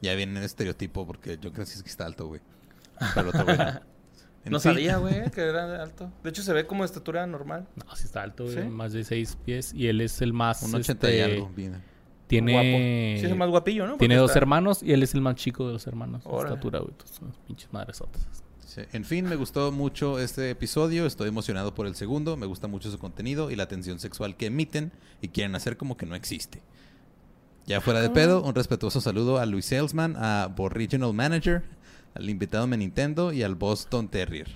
Ya 0.00 0.14
viene 0.14 0.38
el 0.38 0.44
estereotipo 0.44 1.06
porque 1.06 1.38
John 1.42 1.52
Krasinski 1.52 1.88
está 1.88 2.04
alto, 2.06 2.26
güey. 2.26 2.40
Pero 3.14 3.28
otro 3.30 3.44
güey 3.44 3.56
no. 4.46 4.60
Sabía, 4.60 4.98
güey, 4.98 5.30
que 5.30 5.40
era 5.40 5.82
alto. 5.82 6.10
De 6.22 6.30
hecho, 6.30 6.42
se 6.42 6.52
ve 6.52 6.66
como 6.66 6.82
de 6.82 6.86
estatura 6.86 7.26
normal. 7.26 7.66
No, 7.76 7.96
sí 7.96 8.04
está 8.04 8.22
alto, 8.22 8.44
güey, 8.44 8.56
¿Sí? 8.62 8.68
más 8.68 8.92
de 8.92 9.02
6 9.04 9.38
pies. 9.44 9.72
Y 9.74 9.86
él 9.88 10.00
es 10.02 10.20
el 10.20 10.32
más. 10.34 10.62
Un 10.62 10.74
80 10.74 11.08
y 11.10 11.18
este, 11.20 11.24
algo. 11.34 11.50
viene. 11.56 11.78
Tiene. 12.26 12.52
Guapo. 12.52 12.66
Sí, 13.20 13.24
es 13.26 13.30
el 13.32 13.36
más 13.38 13.48
guapillo, 13.48 13.86
¿no? 13.86 13.96
Tiene 13.96 14.16
dos 14.16 14.30
está- 14.30 14.38
hermanos 14.40 14.82
y 14.82 14.92
él 14.92 15.02
es 15.02 15.14
el 15.14 15.20
más 15.22 15.36
chico 15.36 15.66
de 15.66 15.72
los 15.74 15.86
hermanos. 15.86 16.24
de 16.24 16.36
estatura, 16.36 16.80
güey. 16.80 16.90
Entonces, 16.90 17.20
pinches 17.46 17.72
madresotas. 17.72 18.26
Sí. 18.66 18.82
En 18.92 19.04
fin, 19.04 19.26
me 19.26 19.36
gustó 19.36 19.70
mucho 19.72 20.18
este 20.18 20.50
episodio. 20.50 21.06
Estoy 21.06 21.28
emocionado 21.28 21.74
por 21.74 21.86
el 21.86 21.94
segundo. 21.94 22.36
Me 22.36 22.46
gusta 22.46 22.66
mucho 22.66 22.90
su 22.90 22.98
contenido 22.98 23.50
y 23.50 23.56
la 23.56 23.68
tensión 23.68 23.98
sexual 24.00 24.36
que 24.36 24.46
emiten 24.46 24.92
y 25.20 25.28
quieren 25.28 25.54
hacer 25.54 25.76
como 25.76 25.96
que 25.96 26.06
no 26.06 26.14
existe. 26.14 26.62
Ya 27.66 27.80
fuera 27.80 28.00
de 28.00 28.10
pedo, 28.10 28.42
un 28.42 28.54
respetuoso 28.54 29.00
saludo 29.00 29.38
a 29.38 29.46
Luis 29.46 29.66
Salesman, 29.66 30.16
a 30.18 30.48
Bo 30.54 30.68
Regional 30.68 31.14
Manager, 31.14 31.62
al 32.14 32.28
invitado 32.28 32.66
de 32.66 32.76
Nintendo 32.76 33.32
y 33.32 33.42
al 33.42 33.54
boss 33.54 33.88
Don 33.90 34.08
Terrier. 34.08 34.48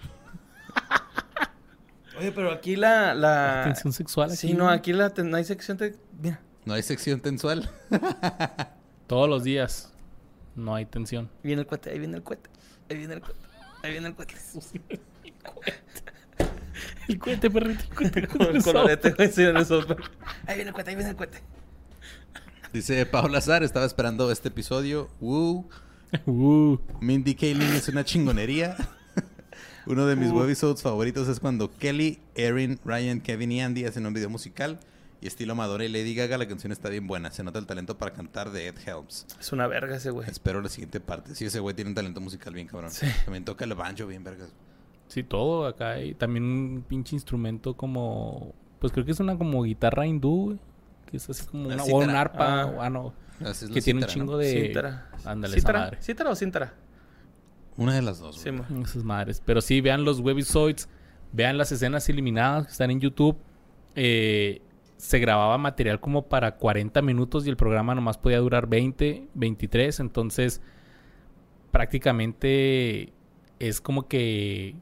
Oye, 2.18 2.32
pero 2.32 2.50
aquí 2.52 2.76
la... 2.76 3.14
la... 3.14 3.62
Tensión 3.64 3.92
sexual. 3.92 4.30
Sí, 4.36 4.48
aquí, 4.48 4.56
no, 4.56 4.64
güey. 4.64 4.76
aquí 4.76 4.92
la 4.92 5.10
ten- 5.10 5.30
no 5.30 5.36
hay 5.36 5.44
sección 5.44 5.76
de... 5.78 5.96
Mira, 6.20 6.40
¿No 6.64 6.74
hay 6.74 6.82
sección 6.82 7.20
tensual? 7.20 7.70
Todos 9.06 9.28
los 9.28 9.42
días. 9.44 9.90
No 10.54 10.74
hay 10.74 10.84
tensión. 10.84 11.30
viene 11.42 11.62
el 11.62 11.66
cohete, 11.66 11.90
ahí 11.90 11.98
viene 11.98 12.16
el 12.16 12.22
cohete. 12.22 12.50
Ahí 12.90 12.98
viene 12.98 13.14
el 13.14 13.20
cohete. 13.22 13.40
Ahí 13.82 13.92
viene 13.92 14.08
el 14.08 14.14
cohete. 14.14 14.34
El 17.08 17.18
cohete, 17.18 17.50
perrito. 17.50 17.82
El 17.82 17.94
cohete. 17.94 18.26
Con 18.28 18.56
el 18.56 18.62
colorete, 18.62 19.10
güey, 19.12 19.30
sí, 19.32 19.42
en 19.42 19.56
el 19.56 19.66
software. 19.66 19.98
Ahí 20.46 20.56
viene 20.56 20.68
el 20.70 20.74
cohete, 20.74 20.90
ahí 20.90 20.96
viene 20.96 21.10
el 21.10 21.16
cohete. 21.16 21.40
Dice 22.72 23.06
Paula 23.06 23.38
Azar, 23.38 23.62
estaba 23.62 23.86
esperando 23.86 24.30
este 24.30 24.48
episodio. 24.48 25.08
Woo. 25.20 25.68
Uh, 26.26 26.78
Mindy 27.00 27.34
Kaling 27.34 27.62
es 27.74 27.88
una 27.88 28.04
chingonería. 28.04 28.76
Uno 29.86 30.06
de 30.06 30.16
mis 30.16 30.30
Uh. 30.30 30.36
webisodes 30.38 30.82
favoritos 30.82 31.28
es 31.28 31.40
cuando 31.40 31.70
Kelly, 31.70 32.18
Erin, 32.34 32.78
Ryan, 32.84 33.20
Kevin 33.22 33.52
y 33.52 33.62
Andy 33.62 33.84
hacen 33.86 34.04
un 34.06 34.12
video 34.12 34.28
musical. 34.28 34.78
Y 35.20 35.26
estilo 35.26 35.54
Madonna 35.56 35.84
y 35.84 35.88
Lady 35.88 36.14
Gaga, 36.14 36.38
la 36.38 36.46
canción 36.46 36.70
está 36.72 36.88
bien 36.88 37.06
buena. 37.08 37.30
Se 37.32 37.42
nota 37.42 37.58
el 37.58 37.66
talento 37.66 37.98
para 37.98 38.12
cantar 38.12 38.50
de 38.50 38.68
Ed 38.68 38.76
Helms. 38.86 39.26
Es 39.40 39.52
una 39.52 39.66
verga 39.66 39.96
ese 39.96 40.10
güey. 40.10 40.28
Espero 40.30 40.60
la 40.60 40.68
siguiente 40.68 41.00
parte. 41.00 41.34
Sí, 41.34 41.44
ese 41.46 41.58
güey 41.58 41.74
tiene 41.74 41.90
un 41.90 41.94
talento 41.96 42.20
musical 42.20 42.54
bien 42.54 42.68
cabrón. 42.68 42.90
Sí. 42.92 43.06
También 43.24 43.44
toca 43.44 43.64
el 43.64 43.74
banjo 43.74 44.06
bien 44.06 44.22
vergas. 44.22 44.50
sí, 45.08 45.24
todo 45.24 45.66
acá. 45.66 45.90
hay 45.92 46.14
también 46.14 46.44
un 46.44 46.84
pinche 46.86 47.16
instrumento 47.16 47.74
como. 47.74 48.54
Pues 48.78 48.92
creo 48.92 49.04
que 49.04 49.10
es 49.10 49.18
una 49.18 49.36
como 49.36 49.62
guitarra 49.64 50.06
hindú, 50.06 50.44
güey. 50.46 50.58
Que 51.06 51.16
es 51.16 51.28
así 51.28 51.44
como 51.46 51.66
una. 51.66 51.82
O 51.82 51.96
un 51.96 52.02
cítara. 52.02 52.20
arpa. 52.20 52.60
Ah. 52.62 52.66
o- 52.66 52.80
ah, 52.82 52.88
no. 52.90 53.12
Es 53.40 53.64
Que 53.72 53.80
tiene 53.82 54.00
un 54.02 54.06
chingo 54.06 54.36
de. 54.38 54.68
Cítara. 54.68 55.10
Ándale, 55.24 55.56
esa 55.56 55.60
¿Cítara? 55.66 55.78
madre. 55.80 55.98
¿Cítara 56.02 56.30
o 56.30 56.36
cíntara? 56.36 56.74
Una 57.76 57.94
de 57.94 58.02
las 58.02 58.20
dos. 58.20 58.36
Sí, 58.36 58.50
güey. 58.50 58.62
mo. 58.70 58.84
Esas 58.84 59.02
madres. 59.02 59.42
Pero 59.44 59.60
sí, 59.60 59.80
vean 59.80 60.04
los 60.04 60.20
webisodes. 60.20 60.88
Vean 61.32 61.58
las 61.58 61.72
escenas 61.72 62.08
eliminadas 62.08 62.66
que 62.66 62.72
están 62.72 62.90
en 62.92 63.00
YouTube. 63.00 63.36
Eh, 63.96 64.62
se 64.98 65.18
grababa 65.18 65.56
material 65.58 66.00
como 66.00 66.28
para 66.28 66.56
40 66.56 67.00
minutos 67.02 67.46
y 67.46 67.50
el 67.50 67.56
programa 67.56 67.94
nomás 67.94 68.18
podía 68.18 68.38
durar 68.40 68.66
20, 68.68 69.28
23. 69.34 70.00
Entonces, 70.00 70.60
prácticamente 71.70 73.12
es 73.58 73.80
como 73.80 74.08
que 74.08 74.74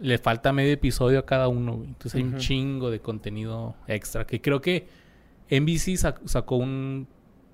le 0.00 0.18
falta 0.18 0.52
medio 0.52 0.72
episodio 0.72 1.18
a 1.20 1.26
cada 1.26 1.48
uno, 1.48 1.74
güey. 1.76 1.88
Entonces 1.88 2.14
hay 2.16 2.22
un 2.22 2.36
chingo 2.38 2.90
de 2.90 3.00
contenido 3.00 3.74
extra 3.86 4.26
que 4.26 4.40
creo 4.42 4.60
que 4.60 4.86
NBC 5.48 5.94
sac- 5.96 6.20
sacó 6.26 6.56
un 6.56 7.06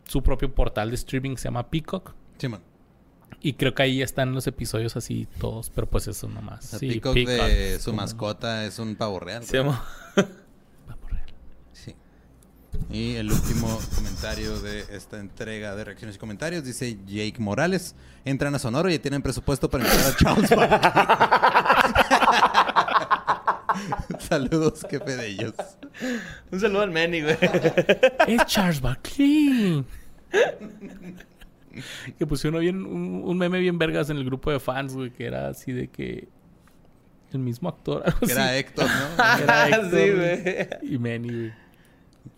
su 0.05 0.23
propio 0.23 0.53
portal 0.53 0.89
de 0.91 0.97
streaming 0.97 1.33
que 1.33 1.37
se 1.39 1.45
llama 1.45 1.71
Peacock 1.71 2.15
Simón. 2.39 2.61
y 3.41 3.53
creo 3.55 3.75
que 3.75 3.83
ahí 3.85 3.99
ya 3.99 4.05
están 4.05 4.33
los 4.35 4.47
episodios 4.47 4.97
así 4.97 5.29
todos, 5.39 5.71
pero 5.71 5.87
pues 5.89 6.09
eso 6.09 6.29
nomás. 6.29 6.65
O 6.65 6.69
sea, 6.71 6.79
Sí, 6.81 6.89
Peacock 6.89 7.15
Peacock 7.15 7.47
de 7.47 7.79
su 7.79 7.91
como- 7.91 8.03
mascota 8.03 8.65
es 8.65 8.79
un 8.79 8.97
pavo 8.97 9.21
real. 9.21 9.45
Se 9.45 9.59
güey. 9.61 9.71
llama- 9.71 9.85
Pavo 10.87 11.09
real. 11.09 11.27
Sí. 11.73 11.95
Y 12.91 13.15
el 13.17 13.31
último 13.31 13.79
comentario 13.95 14.59
de 14.61 14.81
esta 14.91 15.19
entrega 15.19 15.75
de 15.77 15.85
reacciones 15.85 16.17
y 16.17 16.19
comentarios 16.19 16.65
dice 16.65 16.99
Jake 17.07 17.37
Morales. 17.39 17.95
Entran 18.25 18.55
a 18.55 18.59
Sonoro 18.59 18.91
y 18.91 18.99
tienen 18.99 19.23
presupuesto 19.23 19.69
para 19.69 19.85
invitar 19.85 20.13
a 20.13 20.17
Charles 20.17 20.51
Barkley. 20.51 20.91
Saludos, 24.29 24.87
jefe 24.89 25.17
de 25.17 25.27
ellos. 25.29 25.55
Un 26.51 26.61
saludo 26.61 26.83
al 26.83 26.91
Manny, 26.91 27.23
güey. 27.23 27.37
Es 28.29 28.47
Charles 28.47 28.81
Barkley. 28.81 29.85
que 32.19 32.27
pusieron 32.27 32.61
bien 32.61 32.85
un, 32.85 33.23
un 33.25 33.39
meme 33.39 33.59
bien 33.59 33.79
vergas 33.79 34.11
en 34.11 34.19
el 34.19 34.25
grupo 34.25 34.51
de 34.51 34.61
fans, 34.61 34.95
güey, 34.95 35.11
que 35.11 35.27
era 35.27 35.49
así 35.49 35.73
de 35.73 35.89
que 35.89 36.29
el 37.33 37.39
mismo 37.39 37.69
actor, 37.69 38.03
algo 38.05 38.21
Que 38.21 38.33
era. 38.33 38.57
Héctor, 38.57 38.87
¿no? 38.87 39.43
Era 39.43 39.69
Héctor, 39.69 39.91
sí, 39.91 40.11
güey. 40.11 40.69
Y 40.95 40.99
Manny, 40.99 41.29
güey. 41.29 41.62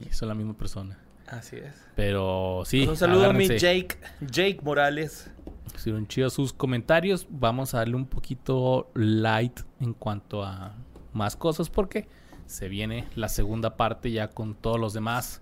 Y 0.00 0.12
son 0.12 0.28
la 0.28 0.34
misma 0.34 0.54
persona. 0.54 0.98
Así 1.26 1.56
es. 1.56 1.74
Pero 1.96 2.62
sí. 2.64 2.86
un 2.86 2.96
saludo 2.96 3.30
a 3.30 3.32
mi 3.32 3.44
agárrense. 3.44 3.58
Jake. 3.58 3.98
Jake 4.20 4.58
Morales. 4.62 5.30
Estuvieron 5.74 6.06
chidos 6.06 6.34
sus 6.34 6.52
comentarios. 6.52 7.26
Vamos 7.30 7.74
a 7.74 7.78
darle 7.78 7.96
un 7.96 8.06
poquito 8.06 8.90
light 8.94 9.60
en 9.80 9.94
cuanto 9.94 10.44
a 10.44 10.74
más 11.12 11.36
cosas 11.36 11.70
porque 11.70 12.06
se 12.46 12.68
viene 12.68 13.08
la 13.14 13.28
segunda 13.28 13.76
parte 13.76 14.10
ya 14.10 14.28
con 14.28 14.54
todos 14.54 14.78
los 14.78 14.92
demás. 14.92 15.40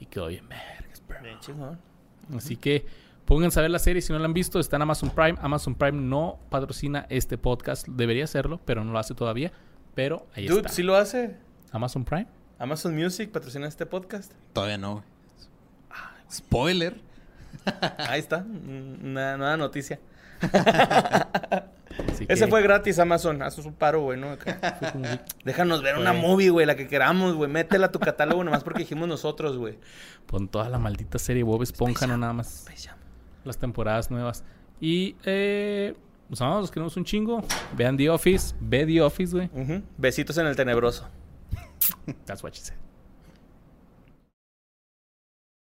Y 0.00 0.06
quedó 0.06 0.28
bien 0.28 0.48
vergas. 0.48 1.02
Así 2.34 2.56
que 2.56 2.86
pónganse 3.24 3.58
a 3.58 3.62
ver 3.62 3.70
la 3.70 3.78
serie 3.78 4.02
si 4.02 4.12
no 4.12 4.18
la 4.18 4.24
han 4.24 4.34
visto. 4.34 4.58
Está 4.58 4.76
en 4.76 4.82
Amazon 4.82 5.10
Prime. 5.10 5.34
Amazon 5.40 5.74
Prime 5.74 6.00
no 6.00 6.38
patrocina 6.48 7.06
este 7.10 7.38
podcast. 7.38 7.86
Debería 7.86 8.24
hacerlo, 8.24 8.60
pero 8.64 8.82
no 8.84 8.92
lo 8.92 8.98
hace 8.98 9.14
todavía. 9.14 9.52
Pero 9.94 10.26
ahí 10.34 10.46
Dude, 10.46 10.60
está. 10.60 10.70
¿sí 10.70 10.82
lo 10.82 10.96
hace? 10.96 11.36
Amazon 11.70 12.04
Prime. 12.04 12.26
Amazon 12.62 12.94
Music 12.94 13.32
patrocina 13.32 13.66
este 13.66 13.86
podcast. 13.86 14.30
Todavía 14.52 14.78
no. 14.78 14.92
güey. 14.92 15.04
Spoiler. 16.30 16.94
Ahí 17.98 18.20
está. 18.20 18.46
Una 18.46 19.36
nueva 19.36 19.56
noticia. 19.56 19.98
Así 22.08 22.24
Ese 22.28 22.44
que 22.44 22.50
fue 22.50 22.62
gratis, 22.62 23.00
Amazon. 23.00 23.42
Haz 23.42 23.58
un 23.58 23.74
paro, 23.74 24.02
güey, 24.02 24.20
¿no? 24.20 24.36
Déjanos 25.44 25.82
ver 25.82 25.98
una 25.98 26.12
movie, 26.12 26.50
güey, 26.50 26.64
la 26.64 26.76
que 26.76 26.86
queramos, 26.86 27.34
güey. 27.34 27.50
Métela 27.50 27.86
a 27.86 27.90
tu 27.90 27.98
catálogo 27.98 28.44
nomás 28.44 28.62
porque 28.62 28.78
dijimos 28.78 29.08
nosotros, 29.08 29.58
güey. 29.58 29.80
Pon 30.26 30.46
toda 30.46 30.68
la 30.68 30.78
maldita 30.78 31.18
serie 31.18 31.42
Bob 31.42 31.64
Esponja, 31.64 32.06
no 32.06 32.16
nada 32.16 32.32
más. 32.32 32.64
las 33.42 33.58
temporadas 33.58 34.08
nuevas. 34.12 34.44
Y 34.80 35.16
eh, 35.24 35.96
pues 36.28 36.38
vamos, 36.38 36.60
los 36.60 36.70
queremos 36.70 36.96
un 36.96 37.04
chingo. 37.04 37.42
Vean 37.76 37.96
The 37.96 38.08
Office, 38.08 38.54
ve 38.60 38.86
The 38.86 39.02
Office, 39.02 39.34
güey. 39.34 39.50
Besitos 39.98 40.38
en 40.38 40.46
el 40.46 40.54
tenebroso. 40.54 41.08
That's 42.26 42.42
what 42.42 42.54
she 42.54 42.62
said. 42.62 42.76